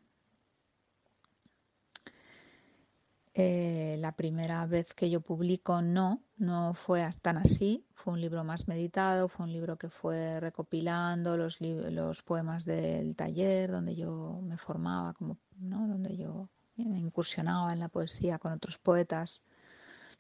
Eh, 3.36 3.96
la 4.00 4.16
primera 4.16 4.66
vez 4.66 4.94
que 4.96 5.10
yo 5.10 5.22
publico 5.22 5.82
no, 5.82 6.24
no 6.38 6.74
fue 6.74 7.08
tan 7.22 7.38
así, 7.38 7.86
fue 7.94 8.14
un 8.14 8.22
libro 8.22 8.44
más 8.44 8.68
meditado, 8.68 9.28
fue 9.30 9.46
un 9.46 9.54
libro 9.54 9.78
que 9.78 9.90
fue 9.90 10.40
recopilando 10.40 11.38
los, 11.38 11.62
los 11.62 12.24
poemas 12.24 12.66
del 12.66 13.16
taller 13.16 13.72
donde 13.72 13.96
yo 13.96 14.42
me 14.44 14.58
formaba, 14.58 15.14
como, 15.14 15.38
¿no? 15.58 15.88
donde 15.88 16.18
yo 16.18 16.50
me 16.76 17.00
incursionaba 17.00 17.72
en 17.72 17.80
la 17.80 17.90
poesía 17.90 18.40
con 18.40 18.52
otros 18.52 18.80
poetas 18.80 19.44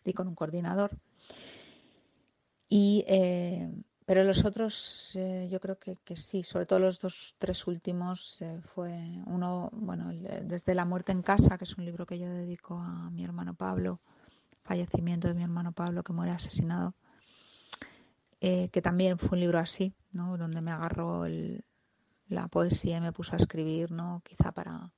y 0.04 0.14
con 0.14 0.28
un 0.28 0.36
coordinador. 0.36 0.92
Y 2.70 3.04
eh, 3.08 3.72
pero 4.10 4.24
los 4.24 4.44
otros, 4.44 5.12
eh, 5.14 5.48
yo 5.52 5.60
creo 5.60 5.78
que, 5.78 6.16
sí, 6.16 6.42
sobre 6.42 6.66
todo 6.66 6.80
los 6.80 7.00
dos, 7.00 7.36
tres 7.38 7.68
últimos, 7.68 8.42
eh, 8.42 8.60
fue 8.74 8.92
uno, 9.28 9.70
bueno, 9.72 10.10
eh, 10.10 10.42
desde 10.44 10.74
La 10.74 10.84
muerte 10.84 11.12
en 11.12 11.22
casa, 11.22 11.60
que 11.60 11.66
es 11.66 11.78
un 11.78 11.86
libro 11.86 12.08
que 12.08 12.18
yo 12.18 12.28
dedico 12.28 12.80
a 12.80 13.12
mi 13.12 13.24
hermano 13.24 13.54
Pablo, 13.54 14.00
fallecimiento 14.64 15.28
de 15.28 15.36
mi 15.36 15.44
hermano 15.44 15.74
Pablo, 15.74 16.02
que 16.02 16.12
muere 16.12 16.32
asesinado, 16.32 16.96
que 18.40 18.82
también 18.82 19.20
fue 19.20 19.36
un 19.36 19.42
libro 19.42 19.60
así, 19.60 19.94
¿no? 20.12 20.38
Donde 20.38 20.62
me 20.62 20.72
agarró 20.72 21.26
la 22.30 22.48
poesía 22.48 22.98
y 22.98 23.02
me 23.02 23.12
puso 23.12 23.34
a 23.34 23.38
escribir, 23.38 23.92
¿no? 23.92 24.24
Quizá 24.26 24.52
para, 24.52 24.90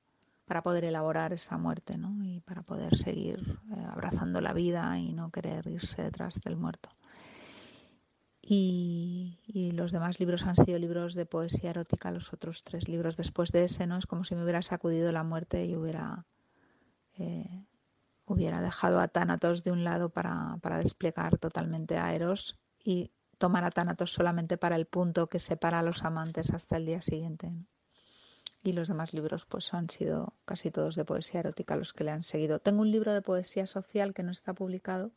para 0.46 0.64
poder 0.64 0.86
elaborar 0.86 1.34
esa 1.34 1.58
muerte, 1.58 1.98
¿no? 1.98 2.24
Y 2.24 2.40
para 2.40 2.62
poder 2.62 2.96
seguir 2.96 3.60
abrazando 3.90 4.40
la 4.40 4.54
vida 4.54 4.98
y 4.98 5.12
no 5.12 5.32
querer 5.32 5.68
irse 5.68 6.02
detrás 6.02 6.40
del 6.40 6.56
muerto. 6.56 6.88
Y, 8.42 9.38
los 9.74 9.92
demás 9.92 10.20
libros 10.20 10.46
han 10.46 10.56
sido 10.56 10.80
libros 10.80 11.14
de 11.14 11.26
poesía 11.26 11.70
erótica, 11.70 12.12
los 12.12 12.34
otros 12.34 12.64
tres 12.64 12.88
libros 12.88 13.16
después 13.16 13.52
de 13.52 13.66
ese, 13.66 13.86
¿no? 13.88 13.98
Es 13.98 14.06
como 14.06 14.24
si 14.24 14.36
me 14.36 14.44
hubiera 14.44 14.62
sacudido 14.64 15.12
la 15.12 15.24
muerte 15.24 15.66
y 15.66 15.76
hubiera, 15.76 16.26
eh, 17.18 17.66
hubiera 18.26 18.62
dejado 18.62 19.00
a 19.00 19.08
Tánatos 19.08 19.64
de 19.64 19.72
un 19.72 19.84
lado 19.84 20.10
para, 20.10 20.58
para 20.62 20.80
desplegar 20.80 21.38
totalmente 21.38 21.98
a 21.98 22.14
Eros 22.14 22.60
y 22.84 23.12
tomar 23.38 23.64
a 23.64 23.72
Tánatos 23.72 24.14
solamente 24.14 24.58
para 24.58 24.76
el 24.76 24.86
punto 24.86 25.28
que 25.28 25.40
separa 25.40 25.80
a 25.80 25.84
los 25.84 26.04
amantes 26.04 26.52
hasta 26.52 26.78
el 26.78 26.86
día 26.86 27.02
siguiente. 27.02 27.52
Y 28.64 28.74
los 28.74 28.88
demás 28.88 29.14
libros 29.14 29.46
pues 29.46 29.74
han 29.74 29.90
sido 29.90 30.34
casi 30.46 30.72
todos 30.72 30.96
de 30.96 31.06
poesía 31.06 31.40
erótica 31.40 31.76
los 31.76 31.94
que 31.94 32.04
le 32.04 32.12
han 32.12 32.24
seguido. 32.24 32.60
Tengo 32.60 32.82
un 32.82 32.92
libro 32.92 33.14
de 33.14 33.22
poesía 33.22 33.66
social 33.66 34.14
que 34.14 34.24
no 34.24 34.32
está 34.32 34.54
publicado, 34.54 35.12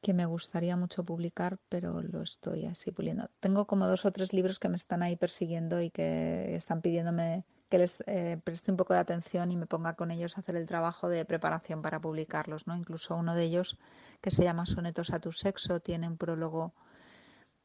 que 0.00 0.14
me 0.14 0.26
gustaría 0.26 0.76
mucho 0.76 1.04
publicar, 1.04 1.58
pero 1.68 2.00
lo 2.02 2.22
estoy 2.22 2.66
así 2.66 2.90
puliendo. 2.90 3.28
Tengo 3.40 3.66
como 3.66 3.86
dos 3.86 4.04
o 4.04 4.12
tres 4.12 4.32
libros 4.32 4.58
que 4.58 4.68
me 4.68 4.76
están 4.76 5.02
ahí 5.02 5.16
persiguiendo 5.16 5.80
y 5.82 5.90
que 5.90 6.54
están 6.56 6.80
pidiéndome 6.80 7.44
que 7.68 7.78
les 7.78 8.02
eh, 8.06 8.40
preste 8.42 8.72
un 8.72 8.76
poco 8.76 8.94
de 8.94 9.00
atención 9.00 9.52
y 9.52 9.56
me 9.56 9.66
ponga 9.66 9.94
con 9.94 10.10
ellos 10.10 10.36
a 10.36 10.40
hacer 10.40 10.56
el 10.56 10.66
trabajo 10.66 11.08
de 11.08 11.24
preparación 11.24 11.82
para 11.82 12.00
publicarlos, 12.00 12.66
¿no? 12.66 12.76
Incluso 12.76 13.14
uno 13.14 13.34
de 13.34 13.44
ellos, 13.44 13.78
que 14.20 14.30
se 14.30 14.42
llama 14.42 14.66
Sonetos 14.66 15.10
a 15.12 15.20
tu 15.20 15.30
sexo, 15.30 15.78
tiene 15.80 16.08
un 16.08 16.16
prólogo 16.16 16.74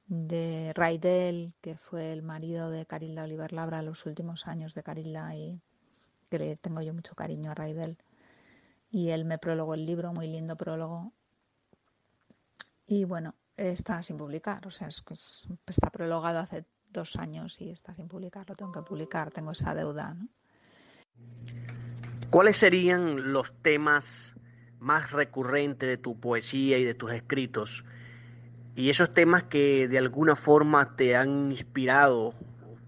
de 0.07 0.73
Raidel, 0.75 1.53
que 1.61 1.75
fue 1.77 2.11
el 2.11 2.21
marido 2.21 2.69
de 2.69 2.85
Carilda 2.85 3.23
Oliver 3.23 3.51
Labra 3.51 3.81
los 3.81 4.05
últimos 4.05 4.45
años 4.45 4.75
de 4.75 4.83
Carilda 4.83 5.35
y 5.35 5.59
que 6.29 6.37
le 6.37 6.55
tengo 6.55 6.81
yo 6.81 6.93
mucho 6.93 7.15
cariño 7.15 7.51
a 7.51 7.55
Raidel. 7.55 7.97
Y 8.91 9.09
él 9.09 9.25
me 9.25 9.39
prologó 9.39 9.73
el 9.73 9.87
libro, 9.87 10.13
muy 10.13 10.27
lindo 10.27 10.55
prólogo, 10.55 11.13
y 12.87 13.03
bueno, 13.03 13.35
está 13.57 14.01
sin 14.03 14.17
publicar, 14.17 14.65
o 14.67 14.71
sea, 14.71 14.87
es, 14.87 15.03
está 15.67 15.89
prologado 15.89 16.39
hace 16.39 16.65
dos 16.89 17.15
años 17.15 17.59
y 17.61 17.69
está 17.69 17.93
sin 17.95 18.07
publicar, 18.07 18.47
lo 18.47 18.55
tengo 18.55 18.71
que 18.71 18.81
publicar, 18.81 19.31
tengo 19.31 19.51
esa 19.51 19.73
deuda. 19.73 20.13
¿no? 20.13 20.27
¿Cuáles 22.29 22.57
serían 22.57 23.33
los 23.33 23.53
temas 23.61 24.33
más 24.79 25.11
recurrentes 25.11 25.87
de 25.87 25.97
tu 25.97 26.19
poesía 26.19 26.77
y 26.77 26.83
de 26.83 26.93
tus 26.93 27.11
escritos? 27.11 27.85
Y 28.75 28.89
esos 28.89 29.13
temas 29.13 29.43
que 29.43 29.87
de 29.87 29.97
alguna 29.97 30.35
forma 30.35 30.95
te 30.95 31.15
han 31.15 31.51
inspirado, 31.51 32.33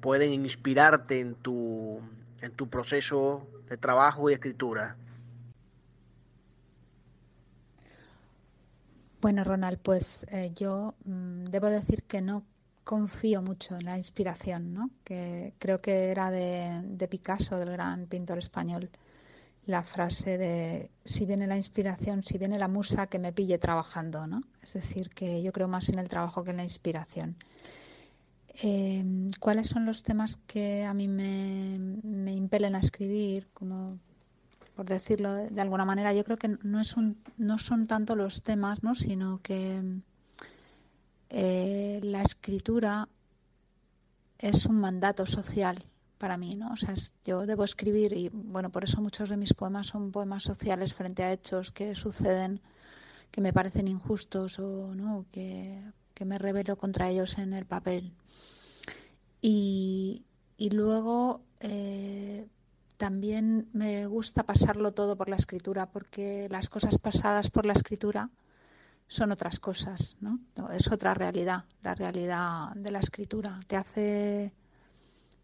pueden 0.02 0.34
inspirarte 0.34 1.20
en 1.20 1.36
tu, 1.36 2.02
en 2.42 2.52
tu 2.52 2.70
proceso 2.70 3.48
de 3.70 3.78
trabajo 3.78 4.30
y 4.30 4.34
escritura. 4.34 4.98
Bueno, 9.20 9.44
Ronald, 9.44 9.80
pues 9.80 10.26
eh, 10.30 10.52
yo 10.56 10.94
mm, 11.06 11.46
debo 11.46 11.68
decir 11.68 12.04
que 12.04 12.22
no 12.22 12.44
confío 12.84 13.42
mucho 13.42 13.76
en 13.76 13.86
la 13.86 13.98
inspiración, 13.98 14.74
¿no? 14.74 14.92
Que 15.04 15.54
creo 15.60 15.80
que 15.80 16.10
era 16.10 16.30
de, 16.32 17.08
Picasso, 17.10 17.58
del 17.58 17.72
gran 17.72 18.06
pintor 18.06 18.38
español, 18.38 18.90
la 19.66 19.84
frase 19.84 20.38
de 20.38 20.92
si 21.04 21.26
viene 21.26 21.48
la 21.48 21.58
inspiración, 21.58 22.24
si 22.24 22.38
viene 22.38 22.60
la 22.60 22.68
musa, 22.68 23.08
que 23.08 23.20
me 23.20 23.34
pille 23.34 23.58
trabajando, 23.58 24.28
¿no? 24.28 24.42
Es 24.62 24.74
decir, 24.74 25.10
que 25.10 25.42
yo 25.42 25.52
creo 25.52 25.68
más 25.68 25.90
en 25.90 26.00
el 26.00 26.08
trabajo 26.08 26.44
que 26.44 26.52
en 26.52 26.58
la 26.58 26.64
inspiración. 26.64 27.36
Em, 28.62 29.32
¿Cuáles 29.40 29.68
son 29.68 29.86
los 29.86 30.04
temas 30.04 30.38
que 30.48 30.86
a 30.86 30.94
mí 30.94 31.08
me, 31.08 31.78
me 32.04 32.34
impelen 32.34 32.76
a 32.76 32.80
escribir? 32.80 33.48
Como 33.54 34.00
por 34.78 34.86
decirlo 34.86 35.34
de 35.34 35.60
alguna 35.60 35.86
manera, 35.86 36.14
yo 36.14 36.24
creo 36.24 36.38
que 36.38 36.56
no, 36.62 36.80
es 36.80 36.96
un, 36.96 37.18
no 37.38 37.58
son 37.58 37.88
tanto 37.88 38.16
los 38.16 38.44
temas, 38.44 38.84
¿no? 38.84 38.94
sino 38.94 39.42
que 39.42 39.82
eh, 41.32 42.00
la 42.04 42.22
escritura 42.22 43.10
es 44.38 44.68
un 44.68 44.80
mandato 44.80 45.26
social 45.26 45.84
para 46.20 46.38
mí, 46.38 46.54
¿no? 46.56 46.72
O 46.74 46.76
sea, 46.76 46.94
yo 47.26 47.48
debo 47.48 47.64
escribir 47.64 48.14
y 48.14 48.30
bueno, 48.32 48.70
por 48.70 48.84
eso 48.84 49.02
muchos 49.02 49.30
de 49.30 49.38
mis 49.38 49.56
poemas 49.56 49.88
son 49.88 50.12
poemas 50.12 50.44
sociales 50.44 50.94
frente 50.94 51.24
a 51.24 51.34
hechos 51.34 51.72
que 51.72 51.96
suceden 51.96 52.62
que 53.32 53.42
me 53.42 53.54
parecen 53.54 53.88
injustos 53.88 54.60
o 54.60 54.94
no 54.94 55.26
que, 55.32 55.82
me 56.24 56.38
rebelo 56.38 56.78
contra 56.78 57.10
ellos 57.10 57.38
en 57.40 57.54
el 57.54 57.66
papel. 57.66 58.14
Y, 59.42 60.24
y 60.58 60.70
luego 60.70 61.42
eh, 61.62 62.48
también 62.98 63.70
me 63.74 64.08
gusta 64.08 64.44
pasarlo 64.44 64.92
todo 64.94 65.16
por 65.16 65.30
la 65.30 65.36
escritura, 65.36 65.86
porque 65.86 66.48
las 66.50 66.70
cosas 66.70 66.98
pasadas 66.98 67.50
por 67.50 67.66
la 67.66 67.74
escritura 67.74 68.30
son 69.08 69.32
otras 69.32 69.60
cosas, 69.60 70.18
¿no? 70.20 70.40
Es 70.74 70.92
otra 70.92 71.14
realidad, 71.14 71.64
la 71.82 71.96
realidad 71.96 72.74
de 72.76 72.92
la 72.92 73.00
escritura. 73.00 73.60
Te 73.68 73.78
hace 73.78 74.54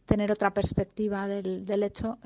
tener 0.06 0.32
otra 0.32 0.54
perspectiva 0.54 1.28
del, 1.28 1.66
del 1.66 1.84
hecho. 1.84 2.18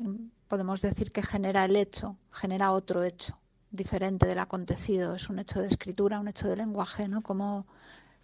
Podemos 0.47 0.81
decir 0.81 1.11
que 1.11 1.21
genera 1.21 1.65
el 1.65 1.75
hecho, 1.75 2.17
genera 2.31 2.71
otro 2.71 3.03
hecho, 3.03 3.37
diferente 3.69 4.25
del 4.25 4.39
acontecido. 4.39 5.15
Es 5.15 5.29
un 5.29 5.39
hecho 5.39 5.61
de 5.61 5.67
escritura, 5.67 6.19
un 6.19 6.29
hecho 6.29 6.47
de 6.47 6.55
lenguaje, 6.55 7.07
¿no? 7.07 7.21
Como 7.21 7.67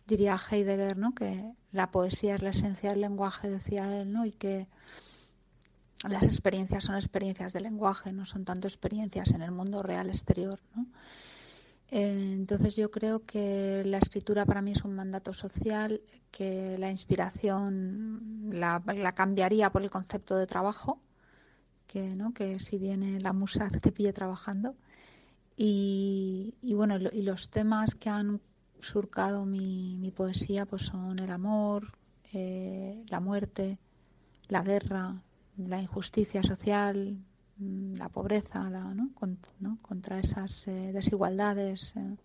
diría 0.07 0.39
Heidegger, 0.49 0.97
¿no? 0.97 1.13
Que 1.13 1.53
la 1.71 1.91
poesía 1.91 2.35
es 2.35 2.41
la 2.41 2.49
esencia 2.49 2.91
del 2.91 3.01
lenguaje, 3.01 3.49
decía 3.49 4.01
él, 4.01 4.11
¿no? 4.11 4.25
Y 4.25 4.31
que 4.31 4.67
las 6.09 6.25
experiencias 6.25 6.83
son 6.83 6.95
experiencias 6.95 7.53
de 7.53 7.61
lenguaje, 7.61 8.11
no 8.11 8.25
son 8.25 8.43
tanto 8.43 8.67
experiencias 8.67 9.31
en 9.31 9.41
el 9.41 9.51
mundo 9.51 9.81
real 9.81 10.07
exterior. 10.07 10.59
Eh, 11.89 12.33
entonces 12.33 12.75
yo 12.75 12.91
creo 12.91 13.25
que 13.25 13.83
la 13.85 13.99
escritura 13.99 14.45
para 14.45 14.61
mí 14.61 14.71
es 14.71 14.83
un 14.83 14.95
mandato 14.95 15.33
social, 15.33 16.01
que 16.31 16.77
la 16.77 16.89
inspiración 16.91 18.49
la, 18.51 18.81
cambiaría 19.15 19.69
por 19.71 19.83
el 19.83 19.91
concepto 19.91 20.35
de 20.35 20.47
trabajo, 20.47 20.99
que, 21.87 22.15
¿no? 22.15 22.33
que 22.33 22.59
si 22.59 22.77
viene 22.77 23.21
la 23.21 23.31
musa 23.31 23.69
te 23.69 23.91
pille 23.91 24.11
trabajando. 24.11 24.75
Y, 25.55 26.55
bueno, 26.63 26.97
y 26.97 27.21
los 27.21 27.49
temas 27.49 27.93
que 27.95 28.09
han 28.09 28.41
surcado 28.81 29.45
mi, 29.45 30.11
poesía 30.15 30.65
pues 30.65 30.81
son 30.83 31.19
el 31.19 31.31
amor, 31.31 31.93
eh, 32.33 33.05
la 33.07 33.19
muerte, 33.19 33.77
la 34.47 34.63
guerra, 34.63 35.21
la 35.57 35.81
injusticia 35.81 36.43
social, 36.43 37.17
mm, 37.57 37.95
la 37.95 38.09
pobreza, 38.09 38.69
contra 39.81 40.19
esas 40.19 40.67
eh, 40.67 40.91
desigualdades 40.93 41.95
eh, 41.95 42.17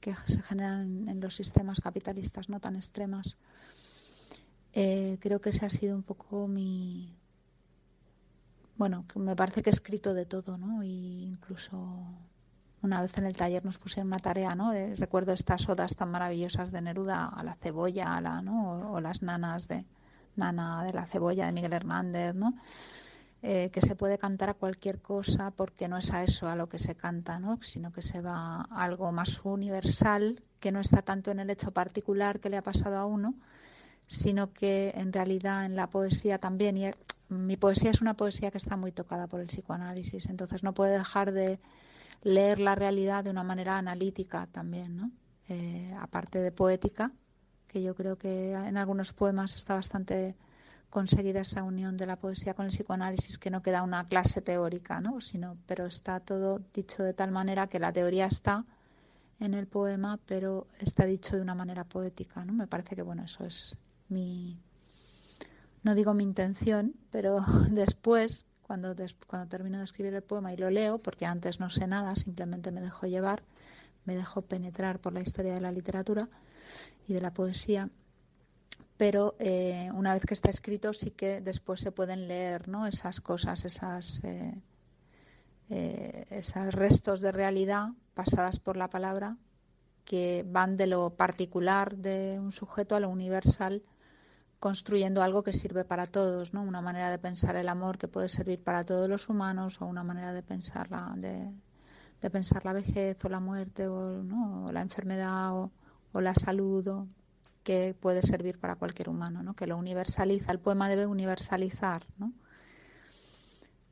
que 0.00 0.14
se 0.26 0.42
generan 0.42 1.08
en 1.08 1.20
los 1.20 1.34
sistemas 1.34 1.80
capitalistas 1.80 2.48
no 2.48 2.60
tan 2.60 2.76
extremas. 2.76 3.36
Eh, 4.72 5.18
creo 5.20 5.40
que 5.40 5.50
ese 5.50 5.66
ha 5.66 5.70
sido 5.70 5.96
un 5.96 6.02
poco 6.02 6.46
mi... 6.46 7.14
Bueno, 8.76 9.04
me 9.16 9.34
parece 9.34 9.62
que 9.62 9.70
he 9.70 9.72
escrito 9.72 10.14
de 10.14 10.24
todo, 10.24 10.56
¿no? 10.56 10.84
Y 10.84 11.24
incluso 11.24 12.04
una 12.80 13.02
vez 13.02 13.18
en 13.18 13.26
el 13.26 13.36
taller 13.36 13.64
nos 13.64 13.78
pusieron 13.78 14.06
una 14.06 14.20
tarea, 14.20 14.54
¿no? 14.54 14.72
recuerdo 14.96 15.32
estas 15.32 15.68
odas 15.68 15.96
tan 15.96 16.12
maravillosas 16.12 16.70
de 16.70 16.80
Neruda 16.80 17.26
a 17.26 17.42
la 17.42 17.56
cebolla, 17.56 18.14
a 18.14 18.20
la, 18.20 18.40
¿no? 18.40 18.92
o 18.92 19.00
las 19.00 19.20
nanas 19.20 19.66
de, 19.66 19.84
Nana 20.38 20.84
de 20.84 20.92
la 20.92 21.06
Cebolla 21.06 21.46
de 21.46 21.52
Miguel 21.52 21.72
Hernández, 21.74 22.34
¿no? 22.34 22.54
Eh, 23.40 23.70
que 23.72 23.80
se 23.80 23.94
puede 23.94 24.18
cantar 24.18 24.50
a 24.50 24.54
cualquier 24.54 25.00
cosa 25.00 25.52
porque 25.52 25.86
no 25.86 25.96
es 25.96 26.12
a 26.12 26.24
eso 26.24 26.48
a 26.48 26.56
lo 26.56 26.68
que 26.68 26.80
se 26.80 26.96
canta, 26.96 27.38
¿no? 27.38 27.62
sino 27.62 27.92
que 27.92 28.02
se 28.02 28.20
va 28.20 28.62
a 28.62 28.82
algo 28.82 29.12
más 29.12 29.40
universal, 29.44 30.42
que 30.58 30.72
no 30.72 30.80
está 30.80 31.02
tanto 31.02 31.30
en 31.30 31.38
el 31.38 31.48
hecho 31.48 31.70
particular 31.70 32.40
que 32.40 32.50
le 32.50 32.56
ha 32.56 32.62
pasado 32.62 32.96
a 32.96 33.06
uno, 33.06 33.36
sino 34.08 34.52
que 34.52 34.92
en 34.96 35.12
realidad 35.12 35.64
en 35.66 35.76
la 35.76 35.88
poesía 35.88 36.38
también, 36.38 36.78
y 36.78 36.90
mi 37.28 37.56
poesía 37.56 37.92
es 37.92 38.00
una 38.00 38.14
poesía 38.14 38.50
que 38.50 38.58
está 38.58 38.76
muy 38.76 38.90
tocada 38.90 39.28
por 39.28 39.38
el 39.38 39.46
psicoanálisis, 39.46 40.26
entonces 40.26 40.64
no 40.64 40.74
puede 40.74 40.98
dejar 40.98 41.30
de 41.30 41.60
leer 42.22 42.58
la 42.58 42.74
realidad 42.74 43.22
de 43.22 43.30
una 43.30 43.44
manera 43.44 43.78
analítica 43.78 44.48
también, 44.50 44.96
¿no? 44.96 45.12
Eh, 45.48 45.94
aparte 46.00 46.40
de 46.40 46.50
poética, 46.50 47.12
que 47.68 47.82
yo 47.82 47.94
creo 47.94 48.16
que 48.16 48.52
en 48.52 48.76
algunos 48.76 49.12
poemas 49.12 49.54
está 49.54 49.74
bastante 49.74 50.34
conseguida 50.90 51.40
esa 51.40 51.62
unión 51.62 51.96
de 51.96 52.06
la 52.06 52.16
poesía 52.16 52.54
con 52.54 52.64
el 52.64 52.72
psicoanálisis 52.72 53.38
que 53.38 53.50
no 53.50 53.62
queda 53.62 53.82
una 53.82 54.08
clase 54.08 54.40
teórica, 54.40 55.00
¿no? 55.00 55.20
Sino, 55.20 55.56
pero 55.66 55.86
está 55.86 56.20
todo 56.20 56.60
dicho 56.72 57.02
de 57.02 57.12
tal 57.12 57.30
manera 57.30 57.66
que 57.66 57.78
la 57.78 57.92
teoría 57.92 58.26
está 58.26 58.64
en 59.38 59.54
el 59.54 59.66
poema, 59.66 60.18
pero 60.26 60.66
está 60.80 61.04
dicho 61.04 61.36
de 61.36 61.42
una 61.42 61.54
manera 61.54 61.84
poética, 61.84 62.44
¿no? 62.44 62.52
Me 62.54 62.66
parece 62.66 62.96
que 62.96 63.02
bueno, 63.02 63.24
eso 63.24 63.44
es 63.44 63.76
mi 64.08 64.58
no 65.82 65.94
digo 65.94 66.14
mi 66.14 66.24
intención, 66.24 66.94
pero 67.10 67.40
después 67.70 68.46
cuando, 68.62 68.94
cuando 69.26 69.48
termino 69.48 69.78
de 69.78 69.84
escribir 69.84 70.14
el 70.14 70.22
poema 70.22 70.52
y 70.52 70.56
lo 70.56 70.70
leo, 70.70 70.98
porque 70.98 71.24
antes 71.24 71.60
no 71.60 71.70
sé 71.70 71.86
nada, 71.86 72.14
simplemente 72.16 72.70
me 72.70 72.82
dejo 72.82 73.06
llevar, 73.06 73.42
me 74.08 74.16
dejo 74.16 74.40
penetrar 74.40 75.00
por 75.00 75.12
la 75.12 75.20
historia 75.20 75.52
de 75.52 75.60
la 75.60 75.70
literatura 75.70 76.30
y 77.06 77.12
de 77.12 77.20
la 77.20 77.34
poesía. 77.34 77.90
Pero 78.96 79.36
eh, 79.38 79.90
una 79.94 80.14
vez 80.14 80.24
que 80.24 80.32
está 80.32 80.48
escrito, 80.48 80.94
sí 80.94 81.10
que 81.10 81.42
después 81.42 81.80
se 81.80 81.92
pueden 81.92 82.26
leer 82.26 82.68
¿no? 82.68 82.86
esas 82.86 83.20
cosas, 83.20 83.66
esas, 83.66 84.24
eh, 84.24 84.54
eh, 85.68 86.24
esos 86.30 86.72
restos 86.72 87.20
de 87.20 87.32
realidad 87.32 87.90
pasadas 88.14 88.58
por 88.58 88.78
la 88.78 88.88
palabra 88.88 89.36
que 90.06 90.42
van 90.48 90.78
de 90.78 90.86
lo 90.86 91.10
particular 91.10 91.94
de 91.98 92.38
un 92.40 92.52
sujeto 92.52 92.96
a 92.96 93.00
lo 93.00 93.10
universal 93.10 93.82
construyendo 94.58 95.22
algo 95.22 95.42
que 95.42 95.52
sirve 95.52 95.84
para 95.84 96.06
todos, 96.06 96.54
¿no? 96.54 96.62
Una 96.62 96.80
manera 96.80 97.10
de 97.10 97.18
pensar 97.18 97.56
el 97.56 97.68
amor 97.68 97.98
que 97.98 98.08
puede 98.08 98.30
servir 98.30 98.64
para 98.64 98.84
todos 98.84 99.06
los 99.06 99.28
humanos 99.28 99.82
o 99.82 99.86
una 99.86 100.02
manera 100.02 100.32
de 100.32 100.42
pensar 100.42 100.90
la, 100.90 101.12
de, 101.14 101.52
de 102.20 102.30
pensar 102.30 102.64
la 102.64 102.72
vejez 102.72 103.24
o 103.24 103.28
la 103.28 103.40
muerte 103.40 103.86
o, 103.86 104.70
la 104.72 104.80
enfermedad 104.80 105.54
o, 105.54 105.70
la 106.14 106.34
salud 106.34 107.06
que 107.62 107.94
puede 108.00 108.22
servir 108.22 108.58
para 108.58 108.74
cualquier 108.74 109.08
humano, 109.08 109.42
¿no? 109.42 109.54
que 109.54 109.66
lo 109.66 109.76
universaliza. 109.76 110.50
El 110.50 110.58
poema 110.58 110.88
debe 110.88 111.06
universalizar 111.06 112.04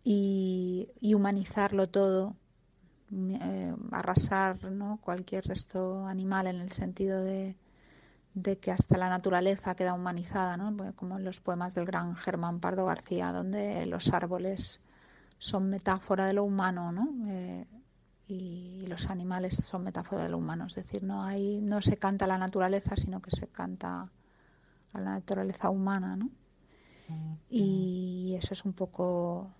y, 0.02 0.88
humanizarlo 1.14 1.88
todo, 1.88 2.34
eh, 3.12 3.74
arrasar 3.92 4.58
cualquier 5.00 5.46
resto 5.46 6.06
animal 6.06 6.48
en 6.48 6.56
el 6.56 6.72
sentido 6.72 7.22
de, 7.22 7.56
que 8.60 8.72
hasta 8.72 8.98
la 8.98 9.08
naturaleza 9.08 9.76
queda 9.76 9.94
humanizada, 9.94 10.56
¿no? 10.56 10.94
como 10.94 11.18
en 11.18 11.24
los 11.24 11.40
poemas 11.40 11.74
del 11.74 11.86
gran 11.86 12.16
Germán 12.16 12.58
Pardo 12.58 12.86
García, 12.86 13.30
donde 13.30 13.86
los 13.86 14.12
árboles 14.12 14.80
son 15.38 15.68
metáfora 15.70 16.26
de 16.26 16.32
lo 16.32 16.44
humano, 16.44 16.92
¿no? 16.92 17.08
Eh, 17.28 17.66
los 18.96 19.10
animales 19.10 19.56
son 19.56 19.84
metáfora 19.84 20.22
de 20.22 20.30
lo 20.30 20.38
humano, 20.38 20.66
es 20.66 20.74
decir, 20.74 21.02
no 21.02 21.22
hay, 21.22 21.60
no 21.60 21.82
se 21.82 21.98
canta 21.98 22.24
a 22.24 22.28
la 22.28 22.38
naturaleza, 22.38 22.96
sino 22.96 23.20
que 23.20 23.30
se 23.30 23.46
canta 23.46 24.08
a 24.94 25.00
la 25.00 25.10
naturaleza 25.10 25.68
humana, 25.68 26.16
¿no? 26.16 26.30
Y 27.50 28.34
eso 28.38 28.54
es 28.54 28.64
un 28.64 28.72
poco 28.72 29.52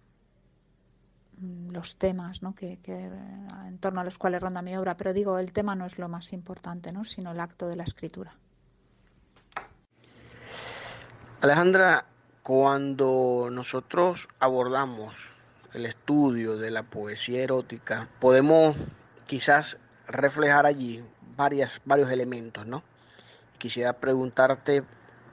mm, 1.38 1.70
los 1.70 1.96
temas 1.96 2.42
¿no? 2.42 2.54
que, 2.54 2.80
en 2.82 3.78
torno 3.78 4.00
a 4.00 4.04
los 4.04 4.18
cuales 4.18 4.40
ronda 4.40 4.62
mi 4.62 4.76
obra, 4.76 4.96
pero 4.96 5.12
digo, 5.12 5.38
el 5.38 5.52
tema 5.52 5.76
no 5.76 5.84
es 5.84 5.98
lo 5.98 6.08
más 6.08 6.32
importante, 6.32 6.90
¿no? 6.90 7.04
sino 7.04 7.30
el 7.30 7.38
acto 7.38 7.68
de 7.68 7.76
la 7.76 7.84
escritura. 7.84 8.32
Alejandra, 11.40 12.06
cuando 12.42 13.48
nosotros 13.52 14.26
abordamos 14.40 15.14
el 15.72 15.86
estudio 15.86 16.56
de 16.56 16.72
la 16.72 16.82
poesía 16.82 17.44
erótica, 17.44 18.08
podemos 18.18 18.76
quizás 19.26 19.78
reflejar 20.06 20.66
allí 20.66 21.04
varias, 21.36 21.80
varios 21.84 22.10
elementos, 22.10 22.66
¿no? 22.66 22.82
Quisiera 23.58 23.94
preguntarte 23.94 24.84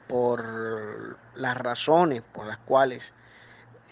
por 0.07 1.17
las 1.35 1.57
razones 1.57 2.21
por 2.33 2.45
las 2.45 2.57
cuales 2.59 3.03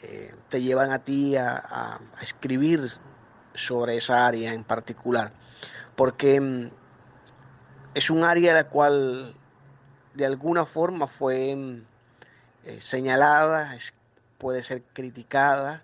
eh, 0.04 0.34
te 0.50 0.62
llevan 0.62 0.92
a 0.92 1.00
ti 1.00 1.36
a, 1.36 2.00
escribir 2.22 2.92
sobre 3.54 3.98
esa 3.98 4.26
área 4.26 4.54
en 4.54 4.64
particular, 4.64 5.32
porque 5.96 6.40
mm, 6.40 6.72
es 7.94 8.10
un 8.10 8.24
área 8.24 8.54
la 8.54 8.66
cual 8.66 9.36
de 10.14 10.26
alguna 10.26 10.66
forma 10.66 11.08
fue 11.08 11.56
eh, 12.64 12.82
señalada, 12.82 13.78
puede 14.38 14.64
ser 14.64 14.84
criticada, 14.94 15.84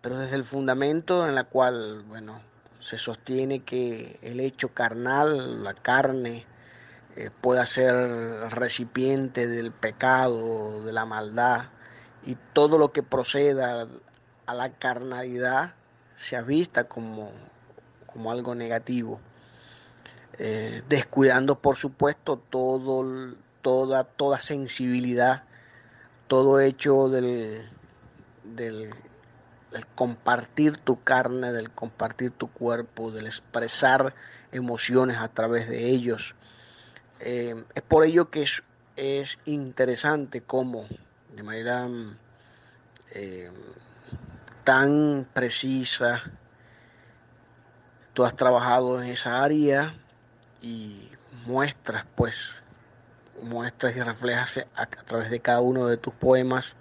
pero 0.00 0.18
desde 0.18 0.36
el 0.36 0.44
fundamento 0.44 1.26
en 1.26 1.34
la 1.34 1.44
cual, 1.44 2.02
bueno, 2.06 2.40
se 2.88 2.98
sostiene 2.98 3.60
que 3.60 4.18
el 4.22 4.40
hecho 4.40 4.68
carnal, 4.68 5.64
la 5.64 5.74
carne, 5.74 6.44
eh, 7.16 7.30
pueda 7.40 7.64
ser 7.66 7.94
recipiente 8.50 9.46
del 9.46 9.72
pecado, 9.72 10.84
de 10.84 10.92
la 10.92 11.04
maldad, 11.06 11.66
y 12.26 12.36
todo 12.52 12.78
lo 12.78 12.92
que 12.92 13.02
proceda 13.02 13.86
a 14.46 14.54
la 14.54 14.70
carnalidad 14.70 15.74
sea 16.18 16.42
vista 16.42 16.84
como, 16.84 17.32
como 18.06 18.30
algo 18.30 18.54
negativo. 18.54 19.20
Eh, 20.38 20.82
descuidando 20.88 21.60
por 21.60 21.76
supuesto 21.76 22.42
todo, 22.50 23.34
toda, 23.62 24.04
toda 24.04 24.40
sensibilidad, 24.40 25.44
todo 26.26 26.58
hecho 26.58 27.08
del, 27.08 27.68
del, 28.42 28.90
compartir 29.94 30.78
tu 30.78 31.02
carne, 31.02 31.52
del 31.52 31.70
compartir 31.70 32.30
tu 32.30 32.48
cuerpo, 32.48 33.10
del 33.10 33.26
expresar 33.26 34.14
emociones 34.52 35.18
a 35.18 35.28
través 35.28 35.68
de 35.68 35.88
ellos. 35.88 36.34
Eh, 37.20 37.64
es 37.74 37.82
por 37.82 38.04
ello 38.04 38.30
que 38.30 38.42
es, 38.42 38.62
es 38.96 39.38
interesante 39.44 40.40
cómo 40.40 40.86
de 41.34 41.42
manera 41.42 41.88
eh, 43.12 43.50
tan 44.62 45.26
precisa 45.32 46.22
tú 48.12 48.24
has 48.24 48.36
trabajado 48.36 49.02
en 49.02 49.10
esa 49.10 49.42
área 49.42 49.94
y 50.62 51.08
muestras, 51.46 52.06
pues, 52.14 52.50
muestras 53.42 53.96
y 53.96 54.02
reflejas 54.02 54.60
a, 54.74 54.86
través 54.86 55.30
de 55.30 55.40
cada 55.40 55.60
uno 55.60 55.86
de 55.86 55.96
tus 55.96 56.14
poemas 56.14 56.74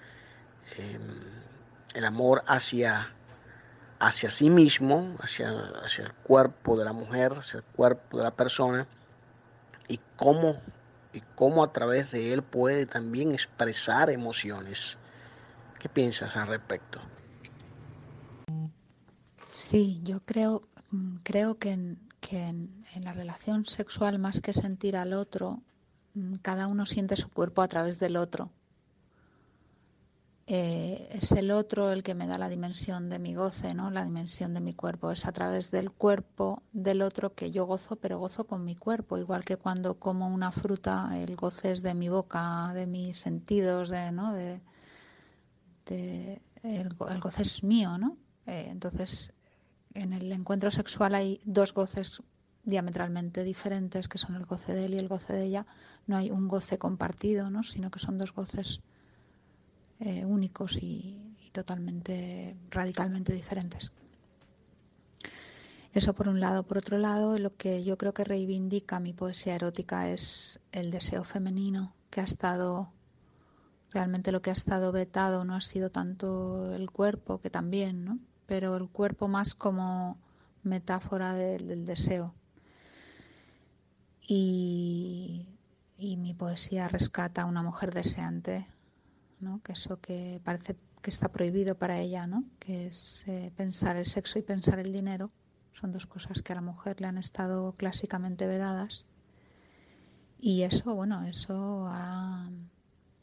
em, 0.77 1.32
el 1.93 2.05
amor 2.05 2.43
hacia, 2.47 3.11
hacia 3.99 4.29
sí 4.29 4.49
mismo, 4.49 5.15
hacia, 5.19 5.51
hacia 5.83 6.05
el 6.05 6.13
cuerpo 6.13 6.77
de 6.77 6.85
la 6.85 6.93
mujer, 6.93 7.33
hacia 7.33 7.57
el 7.57 7.63
cuerpo 7.63 8.17
de 8.17 8.23
la 8.23 8.31
persona, 8.31 8.87
y 9.87 9.99
cómo, 10.15 10.61
y 11.13 11.21
cómo 11.35 11.63
a 11.63 11.71
través 11.71 12.11
de 12.11 12.33
él 12.33 12.43
puede 12.43 12.85
también 12.85 13.31
expresar 13.31 14.09
emociones. 14.09 14.97
¿Qué 15.79 15.89
piensas 15.89 16.35
al 16.35 16.47
respecto? 16.47 17.01
Sí, 19.51 20.01
yo 20.03 20.21
creo, 20.21 20.63
creo 21.23 21.59
que, 21.59 21.71
en, 21.71 21.99
que 22.21 22.39
en, 22.47 22.85
la 23.01 23.13
relación 23.13 23.65
sexual, 23.65 24.17
más 24.17 24.41
que 24.41 24.53
sentir 24.53 24.97
al 24.97 25.13
otro, 25.13 25.61
cada 26.41 26.67
uno 26.67 26.85
siente 26.85 27.17
su 27.17 27.29
cuerpo 27.29 27.61
a 27.61 27.67
través 27.67 27.99
del 27.99 28.17
otro. 28.17 28.49
Eh, 30.45 31.07
es 31.11 31.31
el 31.31 31.51
otro 31.51 31.93
el 31.93 32.03
que 32.03 32.15
me 32.15 32.27
da 32.27 32.37
la 32.37 32.49
dimensión 32.49 33.09
de 33.09 33.17
mi 33.17 33.33
goce, 33.33 33.73
¿no? 33.73 33.89
la 33.91 34.03
dimensión 34.03 34.53
de 34.53 34.59
mi 34.59 34.73
cuerpo. 34.73 35.11
Es 35.11 35.25
a 35.25 35.31
través 35.31 35.71
del 35.71 35.89
cuerpo 35.91 36.63
del 36.73 37.01
otro 37.01 37.33
que 37.33 37.51
yo 37.51 37.65
gozo, 37.65 37.95
pero 37.95 38.19
gozo 38.19 38.45
con 38.45 38.65
mi 38.65 38.75
cuerpo. 38.75 39.17
Igual 39.17 39.45
que 39.45 39.55
cuando 39.55 39.99
como 39.99 40.27
una 40.27 40.51
fruta, 40.51 41.11
el 41.17 41.37
goce 41.37 41.71
es 41.71 41.81
de 41.81 41.93
mi 41.93 42.09
boca, 42.09 42.73
de 42.73 42.87
mis 42.87 43.19
sentidos, 43.19 43.89
de, 43.89 44.11
¿no? 44.11 44.33
de, 44.33 44.61
el, 46.63 46.93
goce 46.93 47.43
es 47.43 47.63
mío. 47.63 47.97
¿no? 47.97 48.17
Eh, 48.45 48.67
entonces, 48.67 49.31
en 49.93 50.11
el 50.11 50.29
encuentro 50.31 50.71
sexual 50.71 51.15
hay 51.15 51.39
dos 51.45 51.73
goces 51.73 52.21
diametralmente 52.65 53.45
diferentes, 53.45 54.09
que 54.09 54.17
son 54.17 54.35
el 54.35 54.45
goce 54.45 54.73
de 54.73 54.85
él 54.85 54.93
y 54.95 54.97
el 54.97 55.07
goce 55.07 55.31
de 55.31 55.45
ella. 55.45 55.65
No 56.05 56.17
hay 56.17 56.31
un 56.31 56.49
goce 56.49 56.77
compartido, 56.77 57.49
¿no? 57.49 57.63
sino 57.63 57.91
que 57.91 57.99
son 57.99 58.17
dos 58.17 58.33
goces 58.33 58.81
eh, 59.99 60.25
únicos 60.25 60.77
y, 60.81 61.33
totalmente, 61.51 62.55
radicalmente 62.69 63.33
diferentes. 63.33 63.91
Eso 65.93 66.13
por 66.13 66.27
un 66.27 66.39
lado. 66.39 66.63
Por 66.63 66.79
otro 66.79 66.97
lado, 66.97 67.37
lo 67.37 67.55
que 67.55 67.83
yo 67.83 67.97
creo 67.97 68.13
que 68.13 68.23
reivindica 68.23 68.99
mi 68.99 69.13
poesía 69.13 69.55
erótica 69.55 70.09
es 70.09 70.59
el 70.71 70.89
deseo 70.89 71.23
femenino, 71.23 71.93
que 72.09 72.21
ha 72.21 72.23
estado, 72.23 72.91
realmente 73.91 74.31
lo 74.31 74.41
que 74.41 74.49
ha 74.49 74.53
estado 74.53 74.91
vetado 74.91 75.45
no 75.45 75.55
ha 75.55 75.61
sido 75.61 75.91
tanto 75.91 76.73
el 76.73 76.89
cuerpo, 76.89 77.39
que 77.39 77.51
también, 77.51 78.05
¿no? 78.05 78.19
pero 78.45 78.75
el 78.75 78.89
cuerpo 78.89 79.27
más 79.27 79.55
como 79.55 80.17
metáfora 80.63 81.33
del 81.33 81.85
deseo. 81.85 82.33
Y, 84.27 85.47
mi 85.97 86.33
poesía 86.33 86.87
rescata 86.87 87.43
a 87.43 87.45
una 87.45 87.63
mujer 87.63 87.93
deseante, 87.93 88.67
¿no? 89.43 89.61
que 89.61 89.73
eso 89.73 89.99
que 89.99 90.41
parece 90.43 90.75
que 91.01 91.09
está 91.09 91.29
prohibido 91.29 91.75
para 91.75 91.99
ella, 91.99 92.25
¿no? 92.27 92.45
que 92.59 92.87
es 92.87 93.25
eh, 93.27 93.51
pensar 93.55 93.97
el 93.97 94.05
sexo 94.05 94.39
y 94.39 94.41
pensar 94.41 94.79
el 94.79 94.93
dinero. 94.93 95.31
Son 95.73 95.91
dos 95.91 96.05
cosas 96.05 96.41
que 96.41 96.53
a 96.53 96.55
la 96.55 96.61
mujer 96.61 97.01
le 97.01 97.07
han 97.07 97.17
estado 97.17 97.73
clásicamente 97.73 98.47
vedadas. 98.47 99.05
Y 100.39 100.63
eso, 100.63 100.95
bueno, 100.95 101.23
eso 101.23 101.85
ha, 101.87 102.49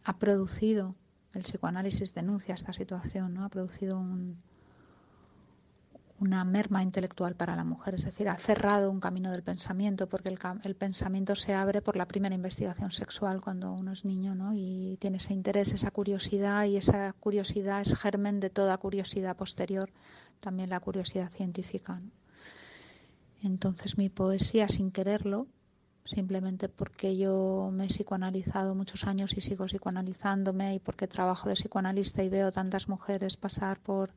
ha 0.05 0.19
producido, 0.19 0.95
el 1.33 1.43
psicoanálisis 1.43 2.15
denuncia 2.15 2.55
esta 2.55 2.73
situación, 2.73 3.35
¿no? 3.35 3.45
ha 3.45 3.49
producido 3.49 3.99
un, 3.99 4.43
una 6.21 6.45
merma 6.45 6.83
intelectual 6.83 7.35
para 7.35 7.57
la 7.57 7.65
mujer, 7.65 7.95
es 7.95 8.05
decir, 8.05 8.29
ha 8.29 8.37
cerrado 8.37 8.91
un 8.91 9.01
camino 9.01 9.31
del 9.33 9.43
pensamiento, 9.43 10.07
porque 10.07 10.29
el, 10.29 10.77
pensamiento 10.77 11.35
se 11.35 11.55
abre 11.55 11.81
por 11.81 11.97
la 11.97 12.07
primera 12.07 12.35
investigación 12.35 12.93
sexual 12.93 13.41
cuando 13.41 13.73
uno 13.73 13.93
es 13.93 14.05
niño, 14.05 14.35
¿no? 14.35 14.53
Y 14.53 14.99
tiene 15.01 15.17
ese 15.17 15.33
interés, 15.33 15.73
esa 15.73 15.91
curiosidad, 15.91 16.67
y 16.67 16.77
esa 16.77 17.15
curiosidad 17.15 17.81
es 17.81 17.99
germen 17.99 18.39
de 18.39 18.51
toda 18.51 18.77
curiosidad 18.77 19.35
posterior, 19.35 19.91
también 20.41 20.69
la 20.69 20.81
curiosidad 20.81 21.31
científica. 21.31 22.03
Entonces 23.43 23.97
mi 23.97 24.11
poesía, 24.11 24.69
sin 24.69 24.91
quererlo, 24.91 25.47
simplemente 26.05 26.69
porque 26.69 27.17
yo 27.17 27.71
me 27.73 27.87
he 27.87 27.89
psicoanalizado 27.89 28.75
muchos 28.75 29.05
años 29.05 29.35
y 29.39 29.41
sigo 29.41 29.65
psicoanalizándome, 29.65 30.75
y 30.75 30.81
porque 30.81 31.09
trabajo 31.09 31.49
de 31.49 31.55
psicoanalista 31.55 32.23
y 32.23 32.29
veo 32.29 32.53
tantas 32.53 32.91
mujeres 32.91 33.39
pasar 33.39 33.81
por 33.81 34.13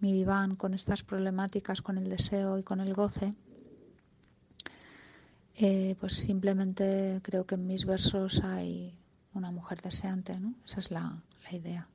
mi 0.00 0.12
diván 0.12 0.56
con 0.56 0.74
estas 0.74 1.02
problemáticas, 1.02 1.82
con 1.82 1.98
el 1.98 2.08
deseo 2.08 2.58
y 2.58 2.62
con 2.62 2.80
el 2.80 2.94
goce, 2.94 3.34
eh, 5.56 5.94
pues 6.00 6.14
simplemente 6.14 7.20
creo 7.22 7.44
que 7.44 7.56
en 7.56 7.66
mis 7.66 7.84
versos 7.84 8.40
hay 8.42 8.94
una 9.34 9.50
mujer 9.50 9.82
deseante, 9.82 10.38
¿no? 10.38 10.54
Esa 10.64 10.80
es 10.80 10.90
la, 10.90 11.22
idea. 11.50 11.88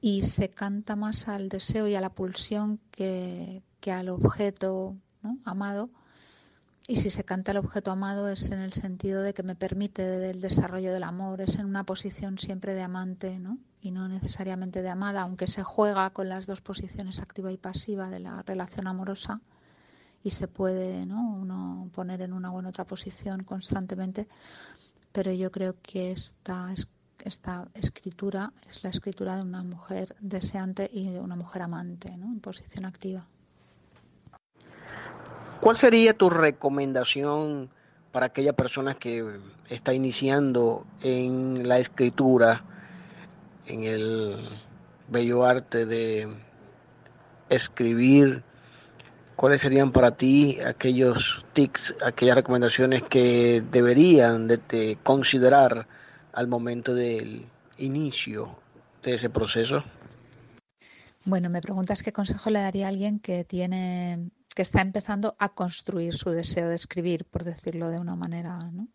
Y 0.00 0.24
se 0.24 0.50
canta 0.50 0.96
más 0.96 1.28
al 1.28 1.48
deseo 1.48 1.88
y 1.88 1.94
a 1.94 2.00
la 2.00 2.10
pulsión 2.10 2.78
que, 2.90 3.62
que 3.80 3.90
al 3.90 4.10
objeto 4.10 4.96
amado. 5.44 5.90
Y 6.88 6.96
si 6.96 7.10
se 7.10 7.24
canta 7.24 7.50
al 7.50 7.56
objeto 7.56 7.90
amado 7.90 8.28
es 8.28 8.50
en 8.50 8.60
el 8.60 8.72
sentido 8.72 9.22
de 9.22 9.34
que 9.34 9.42
me 9.42 9.56
permite 9.56 10.30
el 10.30 10.40
desarrollo 10.40 10.92
del 10.92 11.02
amor, 11.02 11.40
es 11.40 11.56
en 11.56 11.66
una 11.66 11.82
posición 11.82 12.38
siempre 12.38 12.74
de 12.74 12.82
amante, 12.82 13.40
¿no? 13.40 13.58
y 13.80 13.90
no 13.90 14.08
necesariamente 14.08 14.82
de 14.82 14.90
amada, 14.90 15.22
aunque 15.22 15.48
se 15.48 15.64
juega 15.64 16.10
con 16.10 16.28
las 16.28 16.46
dos 16.46 16.60
posiciones 16.60 17.18
activa 17.18 17.50
y 17.50 17.56
pasiva 17.56 18.08
de 18.08 18.20
la 18.20 18.42
relación 18.42 18.86
amorosa 18.86 19.40
y 20.22 20.30
se 20.30 20.46
puede 20.46 21.06
¿no? 21.06 21.20
uno 21.36 21.90
poner 21.92 22.22
en 22.22 22.32
una 22.32 22.52
u 22.52 22.60
en 22.60 22.66
otra 22.66 22.84
posición 22.84 23.42
constantemente, 23.42 24.28
pero 25.12 25.32
yo 25.32 25.50
creo 25.50 25.76
que 25.82 26.12
esta, 26.12 26.72
esta 27.24 27.68
escritura 27.74 28.52
es 28.68 28.84
la 28.84 28.90
escritura 28.90 29.36
de 29.36 29.42
una 29.42 29.62
mujer 29.64 30.14
deseante 30.20 30.88
y 30.92 31.10
de 31.10 31.20
una 31.20 31.36
mujer 31.36 31.62
amante, 31.62 32.16
¿no? 32.16 32.26
en 32.26 32.40
posición 32.40 32.84
activa. 32.84 33.26
¿Cuál 35.66 35.74
sería 35.74 36.14
tu 36.14 36.30
recomendación 36.30 37.70
para 38.12 38.26
aquella 38.26 38.52
persona 38.52 38.94
que 38.94 39.26
está 39.68 39.92
iniciando 39.92 40.86
en 41.02 41.66
la 41.66 41.80
escritura? 41.80 42.62
en 43.66 43.82
el 43.82 44.48
bello 45.08 45.44
arte 45.44 45.84
de 45.84 46.28
escribir, 47.48 48.44
¿cuáles 49.34 49.60
serían 49.60 49.90
para 49.90 50.12
ti 50.12 50.60
aquellos 50.60 51.44
tics, 51.52 51.96
aquellas 52.00 52.36
recomendaciones 52.36 53.02
que 53.02 53.60
deberían 53.68 54.46
de 54.46 54.96
considerar 55.02 55.88
al 56.32 56.46
momento 56.46 56.94
del 56.94 57.44
inicio 57.78 58.56
de 59.02 59.14
ese 59.14 59.30
proceso? 59.30 59.82
Bueno, 61.24 61.50
me 61.50 61.60
preguntas 61.60 62.04
qué 62.04 62.12
consejo 62.12 62.50
le 62.50 62.60
daría 62.60 62.86
a 62.86 62.90
alguien 62.90 63.18
que 63.18 63.42
tiene 63.42 64.30
que 64.56 64.62
está 64.62 64.80
empezando 64.80 65.36
a 65.38 65.50
construir 65.50 66.14
su 66.14 66.30
deseo 66.30 66.70
de 66.70 66.76
escribir, 66.76 67.26
por 67.26 67.44
decirlo 67.44 67.90
de 67.90 67.98
una 67.98 68.16
manera, 68.16 68.58
¿no? 68.72 68.88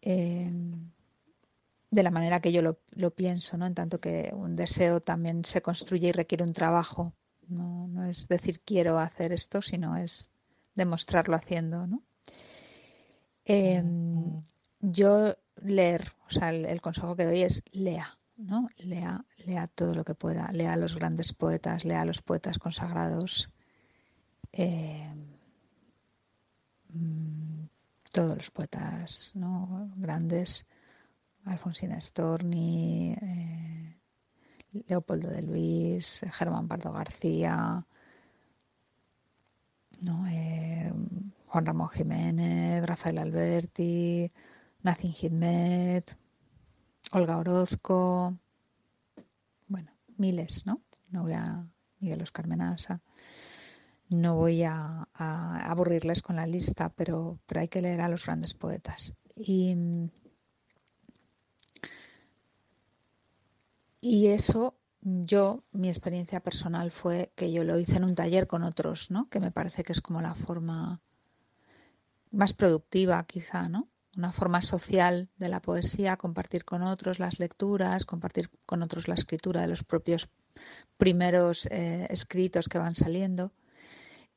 Eh, 0.00 0.50
de 1.90 2.02
la 2.02 2.10
manera 2.10 2.40
que 2.40 2.50
yo 2.50 2.62
lo, 2.62 3.10
pienso, 3.10 3.58
¿no? 3.58 3.66
En 3.66 3.74
tanto 3.74 4.00
que 4.00 4.32
un 4.32 4.56
deseo 4.56 5.02
también 5.02 5.44
se 5.44 5.60
construye 5.60 6.08
y 6.08 6.12
requiere 6.12 6.44
un 6.44 6.54
trabajo. 6.54 7.12
No, 7.46 8.06
es 8.06 8.26
decir 8.26 8.62
quiero 8.64 8.98
hacer 8.98 9.32
esto, 9.34 9.60
sino 9.60 9.96
es 9.96 10.32
demostrarlo 10.74 11.36
haciendo, 11.36 11.86
¿no? 11.86 12.02
Em, 13.44 14.42
yo 14.80 15.36
leer, 15.62 16.14
o 16.26 16.30
sea, 16.30 16.48
el, 16.54 16.80
consejo 16.80 17.16
que 17.16 17.26
doy 17.26 17.42
es 17.42 17.62
lea, 17.72 18.08
¿no? 18.38 18.70
Lea, 18.78 19.26
lea 19.44 19.66
todo 19.66 19.94
lo 19.94 20.04
que 20.06 20.14
pueda, 20.14 20.50
lea 20.52 20.72
a 20.72 20.78
los 20.78 20.96
grandes 20.96 21.34
poetas, 21.34 21.84
lea 21.84 22.00
a 22.00 22.06
los 22.06 22.22
poetas 22.22 22.58
consagrados. 22.58 23.50
Em, 24.52 25.36
mm, 26.92 27.68
todos 28.12 28.36
los 28.36 28.50
poetas 28.50 29.32
¿no? 29.34 29.90
grandes, 29.96 30.66
Alfonsina 31.44 32.00
Storni, 32.00 33.12
eh, 33.20 33.96
Leopoldo 34.88 35.28
de 35.28 35.42
Luis, 35.42 36.24
Germán 36.30 36.68
Pardo 36.68 36.92
García, 36.92 37.86
eh, 40.30 40.92
Juan 41.46 41.66
Ramón 41.66 41.88
Jiménez, 41.88 42.84
Rafael 42.86 43.18
Alberti, 43.18 44.30
Nacin 44.82 45.12
Hidmet, 45.12 46.16
Olga 47.12 47.38
Orozco, 47.38 48.36
bueno, 49.66 49.92
miles, 50.16 50.66
¿no? 50.66 50.82
No 51.10 51.22
voy 51.22 51.32
a 51.32 51.66
Miguel 52.00 52.22
Oscar 52.22 52.46
Menasa. 52.46 53.00
No 54.10 54.36
voy 54.36 54.62
a, 54.62 55.08
aburrirles 55.14 56.22
con 56.22 56.36
la 56.36 56.46
lista, 56.46 56.90
pero, 56.90 57.38
hay 57.54 57.68
que 57.68 57.82
leer 57.82 58.00
a 58.00 58.08
los 58.08 58.24
grandes 58.24 58.54
poetas. 58.54 59.14
Y, 59.36 59.76
y 64.00 64.28
eso 64.28 64.78
yo, 65.00 65.64
mi 65.72 65.88
experiencia 65.88 66.40
personal 66.40 66.90
fue 66.90 67.32
que 67.34 67.52
yo 67.52 67.64
lo 67.64 67.78
hice 67.78 67.96
en 67.96 68.04
un 68.04 68.14
taller 68.14 68.46
con 68.46 68.62
otros, 68.62 69.10
¿no? 69.10 69.28
Que 69.28 69.40
me 69.40 69.50
parece 69.50 69.82
que 69.84 69.92
es 69.92 70.00
como 70.00 70.20
la 70.20 70.34
forma 70.34 71.00
más 72.30 72.52
productiva, 72.52 73.22
quizá, 73.24 73.68
¿no? 73.68 73.88
Una 74.16 74.32
forma 74.32 74.60
social 74.62 75.28
de 75.36 75.48
la 75.48 75.60
poesía, 75.60 76.16
compartir 76.16 76.64
con 76.64 76.82
otros 76.82 77.18
las 77.18 77.38
lecturas, 77.38 78.04
compartir 78.04 78.50
con 78.66 78.82
otros 78.82 79.06
la 79.06 79.14
escritura 79.14 79.60
de 79.60 79.68
los 79.68 79.84
propios 79.84 80.28
primeros 80.96 81.66
eh, 81.70 82.06
escritos 82.10 82.68
que 82.68 82.78
van 82.78 82.94
saliendo 82.94 83.52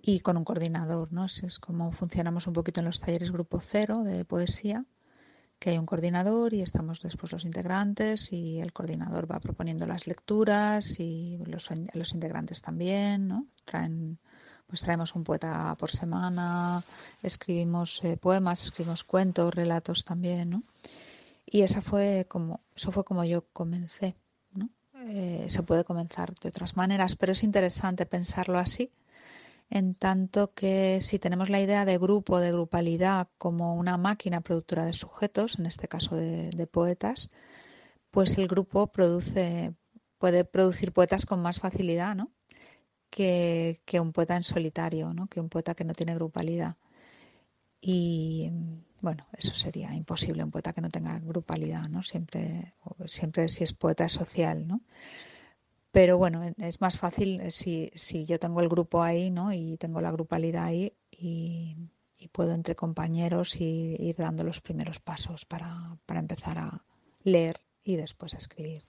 y 0.02 0.22
con 0.22 0.38
un 0.38 0.44
coordinador, 0.44 1.14
¿no? 1.14 1.26
Es 1.26 1.60
como 1.60 1.92
funcionamos 1.92 2.48
un 2.48 2.54
poquito 2.54 2.80
en 2.80 2.88
los 2.88 3.00
talleres 3.00 3.32
Grupo 3.32 3.60
Cero 3.60 4.04
de 4.04 4.26
poesía 4.26 4.86
que 5.62 5.70
hay 5.70 5.78
un 5.78 5.86
coordinador 5.86 6.56
y 6.56 6.64
estamos 6.64 7.04
después 7.04 7.32
los 7.32 7.46
integrantes 7.46 8.34
y 8.34 8.60
el 8.60 8.74
coordinador 8.74 9.32
va 9.32 9.40
proponiendo 9.40 9.86
las 9.86 10.08
lecturas 10.08 11.00
y 11.00 11.38
los, 11.46 11.70
los 11.94 12.14
integrantes 12.14 12.64
también, 12.64 13.28
¿no? 13.28 13.46
Traen, 13.64 14.18
pues 14.66 14.82
traemos 14.82 15.14
un 15.14 15.24
poeta 15.24 15.76
por 15.78 15.92
semana, 15.92 16.84
escribimos 17.22 18.04
eh, 18.04 18.18
poemas, 18.18 18.64
escribimos 18.64 19.04
cuentos, 19.04 19.54
relatos 19.54 20.04
también, 20.04 20.50
¿no? 20.50 20.64
Y 21.46 21.62
esa 21.62 21.84
fue 21.84 22.26
como, 22.28 22.62
eso 22.76 22.92
fue 22.92 23.04
como 23.04 23.24
yo 23.24 23.46
comencé, 23.54 24.16
¿no? 24.54 24.68
Eh, 24.96 25.46
se 25.48 25.62
puede 25.62 25.84
comenzar 25.84 26.34
de 26.40 26.50
otras 26.50 26.76
maneras, 26.76 27.16
pero 27.16 27.34
es 27.34 27.44
interesante 27.44 28.08
pensarlo 28.08 28.58
así 28.58 28.90
en 29.72 29.96
tanto 29.96 30.54
que 30.54 31.00
si 31.00 31.18
tenemos 31.18 31.50
la 31.50 31.62
idea 31.62 31.86
de 31.86 31.98
grupo, 31.98 32.40
de 32.40 32.52
grupalidad, 32.52 33.30
como 33.38 33.76
una 33.76 33.98
máquina 33.98 34.42
productora 34.42 34.86
de 34.86 34.92
sujetos, 34.94 35.58
en 35.58 35.66
este 35.66 35.88
caso 35.88 36.16
de, 36.18 36.68
poetas, 36.68 37.30
pues 38.12 38.38
el 38.38 38.50
grupo 38.50 38.88
produce, 38.88 39.74
puede 40.18 40.44
producir 40.44 40.92
poetas 40.92 41.26
con 41.26 41.42
más 41.42 41.60
facilidad 41.62 42.16
¿no? 42.16 42.34
que, 43.10 43.82
un 44.02 44.12
poeta 44.12 44.36
en 44.36 44.44
solitario, 44.44 45.14
¿no? 45.14 45.28
que 45.28 45.40
un 45.40 45.48
poeta 45.48 45.74
que 45.74 45.86
no 45.86 45.94
tiene 45.94 46.16
grupalidad. 46.16 46.76
Y 47.80 48.52
bueno, 49.02 49.26
eso 49.38 49.56
sería 49.56 49.96
imposible, 49.96 50.44
un 50.44 50.52
poeta 50.52 50.74
que 50.74 50.82
no 50.82 50.90
tenga 50.90 51.18
grupalidad, 51.20 51.90
¿no? 51.90 52.04
Siempre, 52.04 52.76
siempre 53.08 53.50
si 53.50 53.64
es 53.64 53.74
poeta 53.74 54.08
social, 54.08 54.68
¿no? 54.68 54.82
Pero 55.92 56.18
bueno, 56.18 56.42
es 56.58 56.80
más 56.80 56.98
fácil 56.98 57.42
eh, 57.42 57.52
si, 57.52 57.92
si 57.96 58.26
yo 58.26 58.40
tengo 58.40 58.62
el 58.62 58.70
grupo 58.70 59.04
ahí, 59.04 59.30
¿no? 59.30 59.52
Y 59.52 59.78
tengo 59.78 60.00
la 60.02 60.12
grupalidad 60.12 60.66
ahí 60.66 60.94
y, 61.12 61.90
puedo 62.32 62.54
entre 62.54 62.76
compañeros 62.76 63.60
y, 63.60 63.96
ir 64.00 64.16
dando 64.16 64.44
los 64.44 64.62
primeros 64.62 65.00
pasos 65.00 65.46
para, 65.46 65.98
para 66.06 66.20
empezar 66.20 66.60
a 66.60 66.86
leer 67.24 67.60
y 67.84 67.96
después 67.98 68.34
a 68.34 68.38
escribir. 68.38 68.84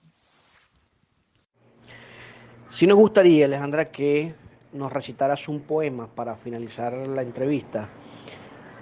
Si 2.69 2.87
nos 2.87 2.97
gustaría, 2.97 3.45
Alejandra, 3.45 3.91
que 3.91 4.33
nos 4.71 4.91
recitaras 4.93 5.47
un 5.47 5.61
poema 5.61 6.07
para 6.07 6.35
finalizar 6.35 6.93
la 6.93 7.21
entrevista, 7.21 7.89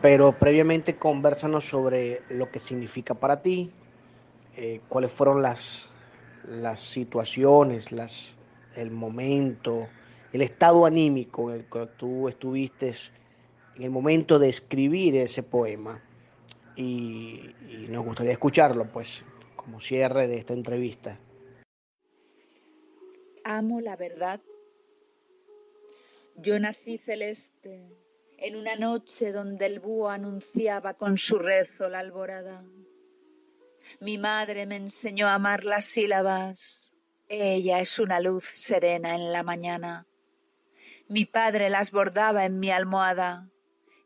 pero 0.01 0.37
previamente 0.37 0.97
conversanos 0.97 1.67
sobre 1.67 2.21
lo 2.29 2.49
que 2.51 2.59
significa 2.59 3.15
para 3.15 3.41
ti, 3.41 3.71
eh, 4.55 4.81
cuáles 4.87 5.11
fueron 5.11 5.41
las 5.41 5.90
las 6.47 6.79
situaciones, 6.79 7.91
las, 7.91 8.35
el 8.75 8.91
momento, 8.91 9.87
el 10.33 10.41
estado 10.41 10.85
anímico 10.85 11.51
en 11.51 11.59
el 11.59 11.65
que 11.65 11.87
tú 11.97 12.27
estuviste 12.27 12.93
en 13.75 13.83
el 13.83 13.89
momento 13.89 14.39
de 14.39 14.49
escribir 14.49 15.15
ese 15.17 15.43
poema. 15.43 16.01
Y, 16.75 17.53
y 17.69 17.87
nos 17.89 18.05
gustaría 18.05 18.31
escucharlo, 18.31 18.85
pues, 18.85 19.23
como 19.55 19.79
cierre 19.79 20.27
de 20.27 20.37
esta 20.37 20.53
entrevista. 20.53 21.19
Amo 23.43 23.81
la 23.81 23.95
verdad. 23.95 24.39
Yo 26.37 26.59
nací 26.59 26.97
celeste 26.97 27.89
en 28.37 28.55
una 28.55 28.75
noche 28.75 29.31
donde 29.31 29.65
el 29.67 29.79
búho 29.79 30.09
anunciaba 30.09 30.95
con 30.95 31.17
su 31.17 31.37
rezo 31.37 31.89
la 31.89 31.99
alborada. 31.99 32.63
Mi 33.99 34.17
madre 34.17 34.65
me 34.65 34.77
enseñó 34.77 35.27
a 35.27 35.35
amar 35.35 35.63
las 35.63 35.85
sílabas. 35.85 36.93
Ella 37.27 37.79
es 37.79 37.99
una 37.99 38.19
luz 38.19 38.45
serena 38.53 39.15
en 39.15 39.31
la 39.31 39.43
mañana. 39.43 40.07
Mi 41.07 41.25
padre 41.25 41.69
las 41.69 41.91
bordaba 41.91 42.45
en 42.45 42.59
mi 42.59 42.71
almohada. 42.71 43.49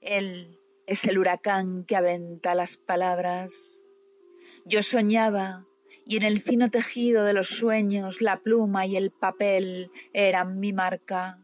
Él 0.01 0.59
es 0.87 1.05
el 1.05 1.17
huracán 1.17 1.85
que 1.85 1.95
aventa 1.95 2.55
las 2.55 2.77
palabras. 2.77 3.53
Yo 4.65 4.83
soñaba 4.83 5.65
y 6.05 6.17
en 6.17 6.23
el 6.23 6.41
fino 6.41 6.69
tejido 6.69 7.23
de 7.23 7.33
los 7.33 7.49
sueños 7.49 8.21
la 8.21 8.37
pluma 8.37 8.85
y 8.85 8.95
el 8.95 9.11
papel 9.11 9.91
eran 10.13 10.59
mi 10.59 10.73
marca. 10.73 11.39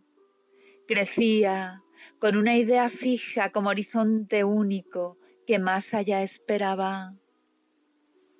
Crecía 0.87 1.83
con 2.19 2.37
una 2.37 2.57
idea 2.57 2.89
fija 2.89 3.51
como 3.51 3.69
horizonte 3.69 4.43
único 4.43 5.17
que 5.47 5.59
más 5.59 5.93
allá 5.93 6.21
esperaba 6.21 7.15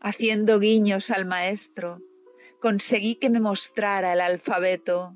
haciendo 0.01 0.59
guiños 0.59 1.11
al 1.11 1.25
maestro, 1.25 2.01
conseguí 2.59 3.15
que 3.15 3.29
me 3.29 3.39
mostrara 3.39 4.13
el 4.13 4.21
alfabeto. 4.21 5.15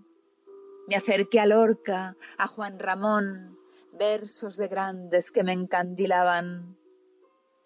Me 0.87 0.95
acerqué 0.95 1.39
a 1.39 1.47
Lorca, 1.47 2.15
a 2.37 2.47
Juan 2.47 2.77
Ramón, 2.77 3.57
versos 3.93 4.55
de 4.57 4.67
grandes 4.67 5.31
que 5.31 5.43
me 5.43 5.53
encandilaban. 5.53 6.77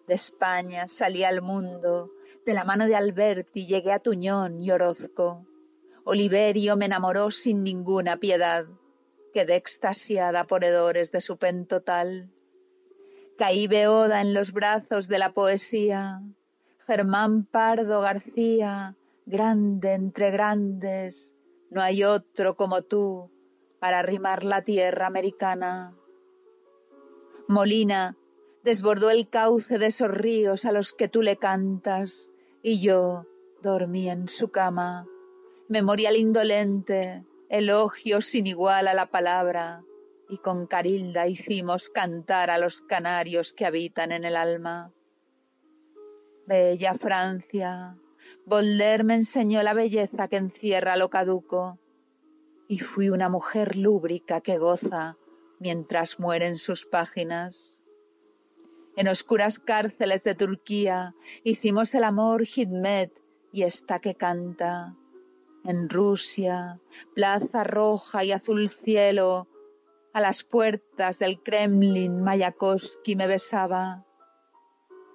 De 0.08 0.14
España 0.14 0.88
salí 0.88 1.22
al 1.22 1.42
mundo, 1.42 2.10
de 2.46 2.54
la 2.54 2.64
mano 2.64 2.86
de 2.86 2.96
Alberti 2.96 3.66
llegué 3.66 3.92
a 3.92 4.00
Tuñón 4.00 4.62
y 4.62 4.70
Orozco. 4.70 5.46
Oliverio 6.04 6.76
me 6.76 6.86
enamoró 6.86 7.30
sin 7.30 7.62
ninguna 7.62 8.16
piedad, 8.16 8.64
quedé 9.34 9.56
extasiada 9.56 10.44
por 10.44 10.64
hedores 10.64 11.12
de 11.12 11.20
su 11.20 11.36
pentotal. 11.36 12.30
Caí 13.36 13.68
beoda 13.68 14.22
en 14.22 14.32
los 14.32 14.52
brazos 14.52 15.06
de 15.06 15.18
la 15.18 15.32
poesía, 15.32 16.22
Germán 16.86 17.44
Pardo 17.44 18.00
García, 18.00 18.96
grande 19.26 19.92
entre 19.92 20.30
grandes, 20.30 21.34
no 21.70 21.82
hay 21.82 22.02
otro 22.02 22.56
como 22.56 22.82
tú 22.82 23.30
para 23.78 24.02
rimar 24.02 24.44
la 24.44 24.62
tierra 24.62 25.06
americana. 25.06 25.94
Molina 27.48 28.16
desbordó 28.64 29.10
el 29.10 29.28
cauce 29.28 29.78
de 29.78 29.86
esos 29.86 30.10
ríos 30.10 30.64
a 30.64 30.72
los 30.72 30.92
que 30.92 31.08
tú 31.08 31.22
le 31.22 31.36
cantas, 31.36 32.28
y 32.62 32.80
yo 32.80 33.26
dormí 33.62 34.10
en 34.10 34.28
su 34.28 34.50
cama. 34.50 35.06
Memorial 35.68 36.16
indolente, 36.16 37.24
elogio 37.48 38.20
sin 38.20 38.46
igual 38.46 38.88
a 38.88 38.94
la 38.94 39.06
palabra, 39.06 39.82
y 40.28 40.38
con 40.38 40.66
Carilda 40.66 41.26
hicimos 41.26 41.88
cantar 41.88 42.50
a 42.50 42.58
los 42.58 42.82
canarios 42.82 43.52
que 43.52 43.66
habitan 43.66 44.12
en 44.12 44.24
el 44.24 44.36
alma. 44.36 44.92
Bella 46.46 46.94
Francia, 46.94 47.96
Volder 48.44 49.04
me 49.04 49.14
enseñó 49.14 49.62
la 49.62 49.74
belleza 49.74 50.28
que 50.28 50.36
encierra 50.36 50.96
lo 50.96 51.10
caduco, 51.10 51.78
y 52.68 52.78
fui 52.78 53.08
una 53.10 53.28
mujer 53.28 53.76
lúbrica 53.76 54.40
que 54.40 54.58
goza 54.58 55.16
mientras 55.58 56.18
mueren 56.18 56.58
sus 56.58 56.86
páginas. 56.86 57.78
En 58.96 59.08
oscuras 59.08 59.58
cárceles 59.58 60.24
de 60.24 60.34
Turquía 60.34 61.14
hicimos 61.44 61.94
el 61.94 62.04
amor 62.04 62.42
Hidmet 62.42 63.12
y 63.52 63.62
esta 63.62 64.00
que 64.00 64.14
canta. 64.14 64.96
En 65.64 65.88
Rusia, 65.88 66.80
plaza 67.14 67.64
roja 67.64 68.24
y 68.24 68.32
azul 68.32 68.68
cielo, 68.68 69.46
a 70.12 70.20
las 70.20 70.42
puertas 70.42 71.18
del 71.18 71.40
Kremlin 71.42 72.22
Mayakovsky 72.22 73.14
me 73.14 73.26
besaba 73.26 74.04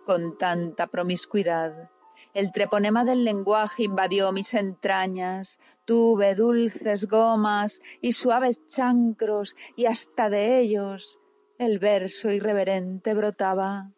con 0.06 0.38
tanta 0.38 0.88
promiscuidad. 0.88 1.90
El 2.34 2.52
treponema 2.52 3.04
del 3.04 3.24
lenguaje 3.24 3.84
invadió 3.84 4.32
mis 4.32 4.54
entrañas, 4.54 5.60
tuve 5.86 6.36
dulces 6.36 7.08
gomas 7.08 7.82
y 8.02 8.14
suaves 8.14 8.66
chancros, 8.68 9.56
y 9.76 9.86
hasta 9.86 10.30
de 10.30 10.60
ellos 10.60 11.20
el 11.58 11.80
verso 11.80 12.30
irreverente 12.32 13.14
brotaba. 13.14 13.92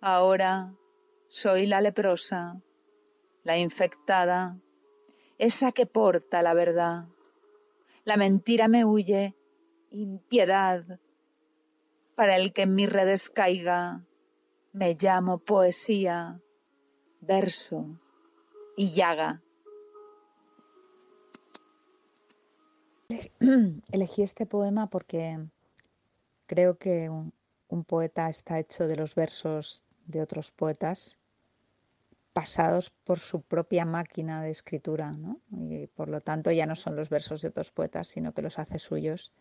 Ahora 0.00 0.74
soy 1.28 1.66
la 1.66 1.80
leprosa, 1.80 2.60
la 3.42 3.58
infectada, 3.58 4.58
esa 5.38 5.72
que 5.72 5.86
porta 5.86 6.42
la 6.42 6.54
verdad. 6.54 7.06
La 8.04 8.16
mentira 8.16 8.68
me 8.68 8.84
huye, 8.84 9.34
impiedad. 9.90 11.00
Para 12.14 12.36
el 12.36 12.52
que 12.52 12.62
en 12.62 12.74
mis 12.74 12.90
redes 12.90 13.30
caiga, 13.30 14.04
me 14.74 14.96
llamo 15.00 15.38
poesía, 15.38 16.40
verso 17.20 17.86
y 18.76 18.92
llaga. 18.92 19.40
Elegí 23.92 24.22
este 24.22 24.46
poema 24.46 24.88
porque 24.90 25.38
creo 26.46 26.76
que 26.76 27.08
un, 27.08 27.32
poeta 27.84 28.28
está 28.28 28.58
hecho 28.58 28.88
de 28.88 28.96
los 28.96 29.14
versos 29.14 29.84
de 30.06 30.20
otros 30.22 30.50
poetas 30.50 31.18
pasados 32.32 32.90
por 32.90 33.20
su 33.20 33.42
propia 33.42 33.84
máquina 33.84 34.42
de 34.42 34.50
escritura, 34.50 35.12
¿no? 35.12 35.40
y 35.52 35.86
por 35.86 36.08
lo 36.08 36.20
tanto 36.20 36.50
ya 36.50 36.66
no 36.66 36.74
son 36.74 36.96
los 36.96 37.08
versos 37.08 37.42
de 37.42 37.48
otros 37.48 37.70
poetas, 37.70 38.08
sino 38.08 38.32
que 38.32 38.42
los 38.42 38.58
hace 38.58 38.80
suyos. 38.80 39.32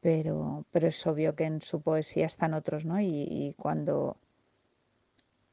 Pero, 0.00 0.64
pero 0.70 0.88
es 0.88 1.06
obvio 1.06 1.34
que 1.34 1.44
en 1.44 1.60
su 1.60 1.80
poesía 1.80 2.26
están 2.26 2.54
otros, 2.54 2.84
¿no? 2.84 3.00
Y, 3.00 3.54
cuando 3.58 4.16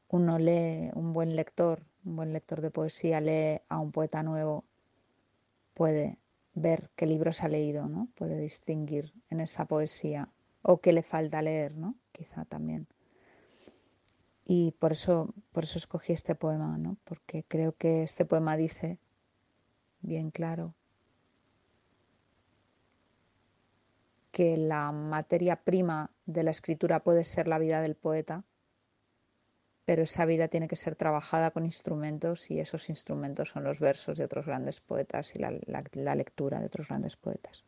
uno 0.08 0.38
lee, 0.38 0.90
un 0.94 1.12
buen 1.12 1.34
lector, 1.34 1.82
un 2.04 2.16
buen 2.16 2.32
lector 2.32 2.60
de 2.60 2.70
poesía 2.70 3.20
lee 3.20 3.60
a 3.68 3.80
un 3.80 3.90
poeta 3.92 4.22
nuevo, 4.22 4.64
puede 5.74 6.18
ver 6.54 6.90
qué 6.96 7.06
libros 7.06 7.42
ha 7.42 7.48
leído, 7.48 7.88
¿no? 7.88 8.08
Puede 8.14 8.38
distinguir 8.40 9.12
en 9.30 9.40
esa 9.40 9.64
poesía 9.66 10.28
o 10.62 10.78
qué 10.78 10.92
le 10.92 11.02
falta 11.02 11.42
leer, 11.42 11.76
¿no? 11.76 11.96
Quizá 12.12 12.44
también. 12.44 12.86
Y 14.48 14.70
por 14.78 14.92
eso, 14.92 15.34
por 15.50 15.64
eso 15.64 15.76
escogí 15.76 16.12
este 16.12 16.36
poema, 16.36 16.78
¿no? 16.78 16.96
porque 17.02 17.44
creo 17.48 17.72
que 17.72 18.04
este 18.04 18.24
poema 18.24 18.56
dice 18.56 19.00
bien 20.02 20.30
claro 20.30 20.75
que 24.36 24.58
la 24.58 24.92
materia 24.92 25.56
prima 25.64 26.10
de 26.26 26.42
la 26.42 26.50
escritura 26.50 27.00
puede 27.00 27.24
ser 27.24 27.48
la 27.48 27.58
vida 27.58 27.80
del 27.80 27.94
poeta, 27.94 28.44
pero 29.86 30.02
esa 30.02 30.26
vida 30.26 30.48
tiene 30.48 30.68
que 30.68 30.76
ser 30.76 30.94
trabajada 30.94 31.52
con 31.52 31.64
instrumentos 31.64 32.50
y 32.50 32.60
esos 32.60 32.90
instrumentos 32.90 33.48
son 33.48 33.64
los 33.64 33.80
versos 33.80 34.18
de 34.18 34.24
otros 34.24 34.44
grandes 34.44 34.82
poetas 34.82 35.34
y 35.34 35.38
la, 35.38 36.14
lectura 36.14 36.60
de 36.60 36.66
otros 36.66 36.88
grandes 36.88 37.16
poetas. 37.16 37.64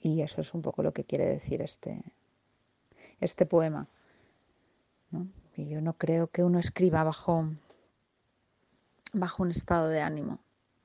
Y 0.00 0.22
eso 0.22 0.40
es 0.40 0.54
un 0.54 0.62
poco 0.62 0.82
lo 0.82 0.94
que 0.94 1.04
quiere 1.04 1.26
decir 1.26 1.60
este, 1.60 2.00
este 3.20 3.44
poema. 3.44 3.88
Y 5.54 5.68
yo 5.68 5.82
no 5.82 5.98
creo 5.98 6.28
que 6.28 6.44
uno 6.44 6.58
escriba 6.58 7.04
bajo, 7.04 7.50
bajo 9.12 9.42
un 9.42 9.50
estado 9.50 9.90
de 9.90 10.00
ánimo, 10.00 10.38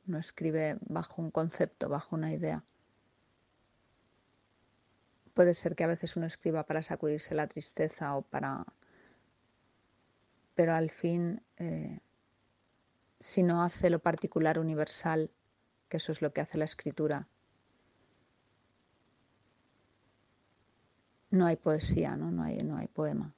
no 0.08 0.18
escribe 0.18 0.76
bajo 0.82 1.22
un 1.22 1.32
concepto, 1.32 1.88
bajo 1.88 2.18
una 2.18 2.34
idea. 2.34 2.66
Puede 5.42 5.56
ser 5.56 5.76
que 5.76 5.84
a 5.84 5.88
veces 5.88 6.16
uno 6.16 6.28
escriba 6.28 6.68
para 6.68 6.84
sacudirse 6.84 7.34
la 7.34 7.48
tristeza 7.48 8.16
o 8.16 8.22
para... 8.22 8.64
Pero 10.54 10.74
al 10.76 10.92
fin, 10.92 11.42
eh, 11.58 12.00
si 13.20 13.42
no 13.42 13.64
hace 13.64 13.90
lo 13.90 13.98
particular 13.98 14.60
universal, 14.60 15.32
que 15.90 15.98
eso 15.98 16.12
es 16.12 16.22
lo 16.22 16.32
que 16.32 16.42
hace 16.42 16.60
la 16.60 16.66
escritura, 16.66 17.28
no 21.32 21.48
hay 21.48 21.56
poesía, 21.56 22.16
no, 22.16 22.30
no, 22.30 22.44
hay, 22.44 22.62
no 22.62 22.78
hay 22.78 22.88
poema. 22.88 23.34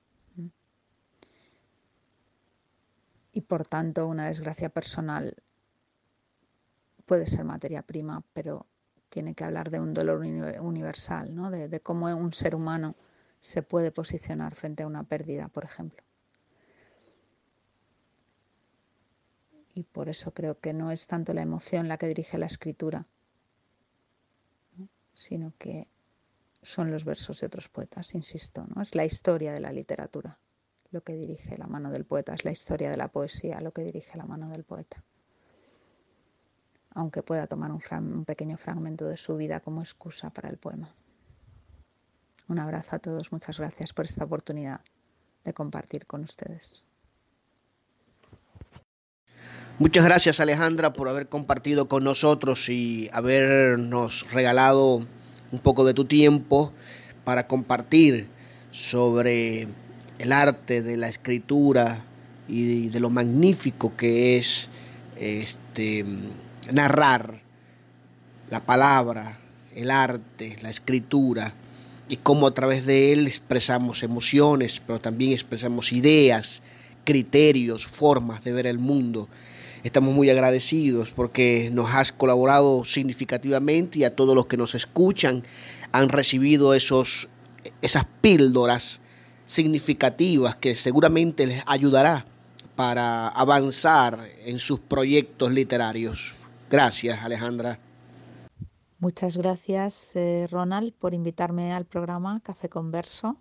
y 3.31 3.39
por 3.39 3.65
tanto 3.65 4.07
una 4.07 4.27
desgracia 4.27 4.67
personal 4.67 5.41
puede 7.05 7.27
ser 7.27 7.45
materia 7.45 7.81
prima, 7.81 8.25
pero 8.33 8.67
tiene 9.13 9.35
que 9.35 9.43
hablar 9.43 9.69
de 9.69 9.79
un 9.79 9.93
dolor 9.93 10.17
universal, 10.59 11.35
¿no? 11.35 11.51
de, 11.51 11.79
cómo 11.81 12.07
un 12.07 12.33
ser 12.33 12.55
humano 12.55 12.95
se 13.41 13.61
puede 13.61 13.91
posicionar 13.91 14.55
frente 14.55 14.81
a 14.81 14.87
una 14.87 15.03
pérdida, 15.03 15.49
por 15.49 15.65
ejemplo. 15.65 16.01
Y 19.75 19.83
por 19.83 20.09
eso 20.09 20.31
creo 20.31 20.59
que 20.59 20.73
no 20.73 20.89
es 20.89 21.05
tanto 21.05 21.31
la 21.33 21.43
emoción 21.43 21.87
la 21.87 21.99
que 21.99 22.07
dirige 22.07 22.39
la 22.39 22.47
escritura, 22.47 23.05
sino 25.13 25.53
que 25.59 25.87
son 26.63 26.89
los 26.89 27.05
versos 27.05 27.39
de 27.39 27.45
otros 27.45 27.69
poetas, 27.69 28.15
insisto, 28.15 28.65
¿no? 28.73 28.81
es 28.81 28.95
la 28.95 29.05
historia 29.05 29.53
de 29.53 29.59
la 29.59 29.71
literatura 29.71 30.39
lo 30.89 31.01
que 31.01 31.13
dirige 31.13 31.57
la 31.57 31.67
mano 31.67 31.91
del 31.91 32.05
poeta, 32.05 32.33
es 32.33 32.45
la 32.45 32.51
historia 32.51 32.89
de 32.89 32.97
la 32.97 33.09
poesía 33.09 33.61
lo 33.61 33.73
que 33.73 33.83
dirige 33.83 34.17
la 34.17 34.25
mano 34.25 34.49
del 34.49 34.63
poeta. 34.63 35.03
Aunque 36.93 37.23
pueda 37.23 37.47
tomar 37.47 37.71
un, 37.71 38.25
pequeño 38.25 38.57
fragmento 38.57 39.05
de 39.05 39.17
su 39.17 39.35
vida 39.35 39.59
como 39.59 39.81
excusa 39.81 40.29
para 40.29 40.49
el 40.49 40.57
poema. 40.57 40.89
Un 42.47 42.59
abrazo 42.59 42.95
a 42.95 42.99
todos, 42.99 43.31
muchas 43.31 43.57
gracias 43.57 43.93
por 43.93 44.05
esta 44.05 44.25
oportunidad 44.25 44.81
de 45.43 45.53
compartir 45.53 46.05
con 46.05 46.23
ustedes. 46.23 46.83
Muchas 49.79 50.05
gracias 50.05 50.39
Alejandra 50.39 50.93
por 50.93 51.09
haber 51.09 51.27
compartido 51.29 51.87
con 51.87 52.03
nosotros 52.03 52.69
y 52.69 53.09
habernos 53.11 54.31
regalado 54.31 55.05
un 55.51 55.59
poco 55.59 55.83
de 55.83 55.95
tu 55.95 56.05
tiempo 56.05 56.73
para 57.23 57.47
compartir 57.47 58.27
sobre 58.69 59.67
el 60.19 60.31
arte 60.31 60.83
de 60.83 60.97
la 60.97 61.07
escritura 61.07 62.05
y 62.47 62.89
de 62.89 62.99
lo 62.99 63.09
magnífico 63.09 63.95
que 63.95 64.37
es 64.37 64.69
este, 65.15 66.05
narrar 66.71 67.41
la 68.49 68.65
palabra, 68.65 69.39
el 69.75 69.91
arte, 69.91 70.57
la 70.61 70.69
escritura, 70.69 71.53
y 72.09 72.17
cómo 72.17 72.47
a 72.47 72.53
través 72.53 72.85
de 72.85 73.11
él 73.11 73.27
expresamos 73.27 74.03
emociones, 74.03 74.81
pero 74.85 74.99
también 74.99 75.31
expresamos 75.31 75.93
ideas, 75.93 76.61
criterios, 77.05 77.87
formas 77.87 78.43
de 78.43 78.51
ver 78.51 78.67
el 78.67 78.79
mundo. 78.79 79.29
Estamos 79.83 80.13
muy 80.13 80.29
agradecidos 80.29 81.11
porque 81.11 81.69
nos 81.71 81.93
has 81.93 82.11
colaborado 82.11 82.85
significativamente 82.85 83.99
y 83.99 84.03
a 84.03 84.15
todos 84.15 84.35
los 84.35 84.45
que 84.45 84.57
nos 84.57 84.75
escuchan 84.75 85.43
han 85.91 86.09
recibido 86.09 86.73
esos, 86.73 87.29
esas 87.81 88.05
píldoras 88.21 89.01
significativas 89.45 90.55
que 90.55 90.75
seguramente 90.75 91.45
les 91.45 91.63
ayudará 91.65 92.25
para 92.75 93.27
avanzar 93.27 94.29
en 94.45 94.59
sus 94.59 94.79
proyectos 94.79 95.51
literarios. 95.51 96.35
Gracias, 96.73 97.23
Alejandra. 97.23 97.79
Muchas 98.97 99.37
gracias, 99.37 100.15
eh, 100.15 100.47
Ronald, 100.49 100.91
por 100.93 101.13
invitarme 101.13 101.71
al 101.71 101.85
programa 101.85 102.39
Café 102.39 102.67
Converso. 102.67 103.37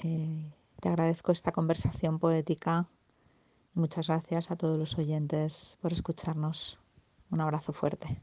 Eh, 0.00 0.50
te 0.80 0.88
agradezco 0.88 1.30
esta 1.30 1.52
conversación 1.52 2.18
poética. 2.18 2.88
Muchas 3.74 4.08
gracias 4.08 4.50
a 4.50 4.56
todos 4.56 4.76
los 4.76 4.98
oyentes 4.98 5.78
por 5.80 5.92
escucharnos. 5.92 6.80
Un 7.30 7.40
abrazo 7.40 7.72
fuerte. 7.72 8.20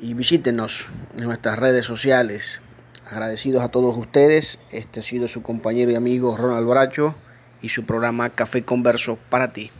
y 0.00 0.14
visítenos 0.14 0.88
en 1.16 1.26
nuestras 1.26 1.60
redes 1.60 1.84
sociales. 1.84 2.60
Agradecidos 3.08 3.62
a 3.62 3.68
todos 3.68 3.96
ustedes. 3.96 4.58
Este 4.72 4.98
ha 4.98 5.04
sido 5.04 5.28
su 5.28 5.42
compañero 5.42 5.92
y 5.92 5.94
amigo 5.94 6.36
Ronald 6.36 6.68
Bracho 6.68 7.14
y 7.62 7.68
su 7.68 7.84
programa 7.84 8.30
Café 8.30 8.64
Converso 8.64 9.16
para 9.28 9.52
ti. 9.52 9.70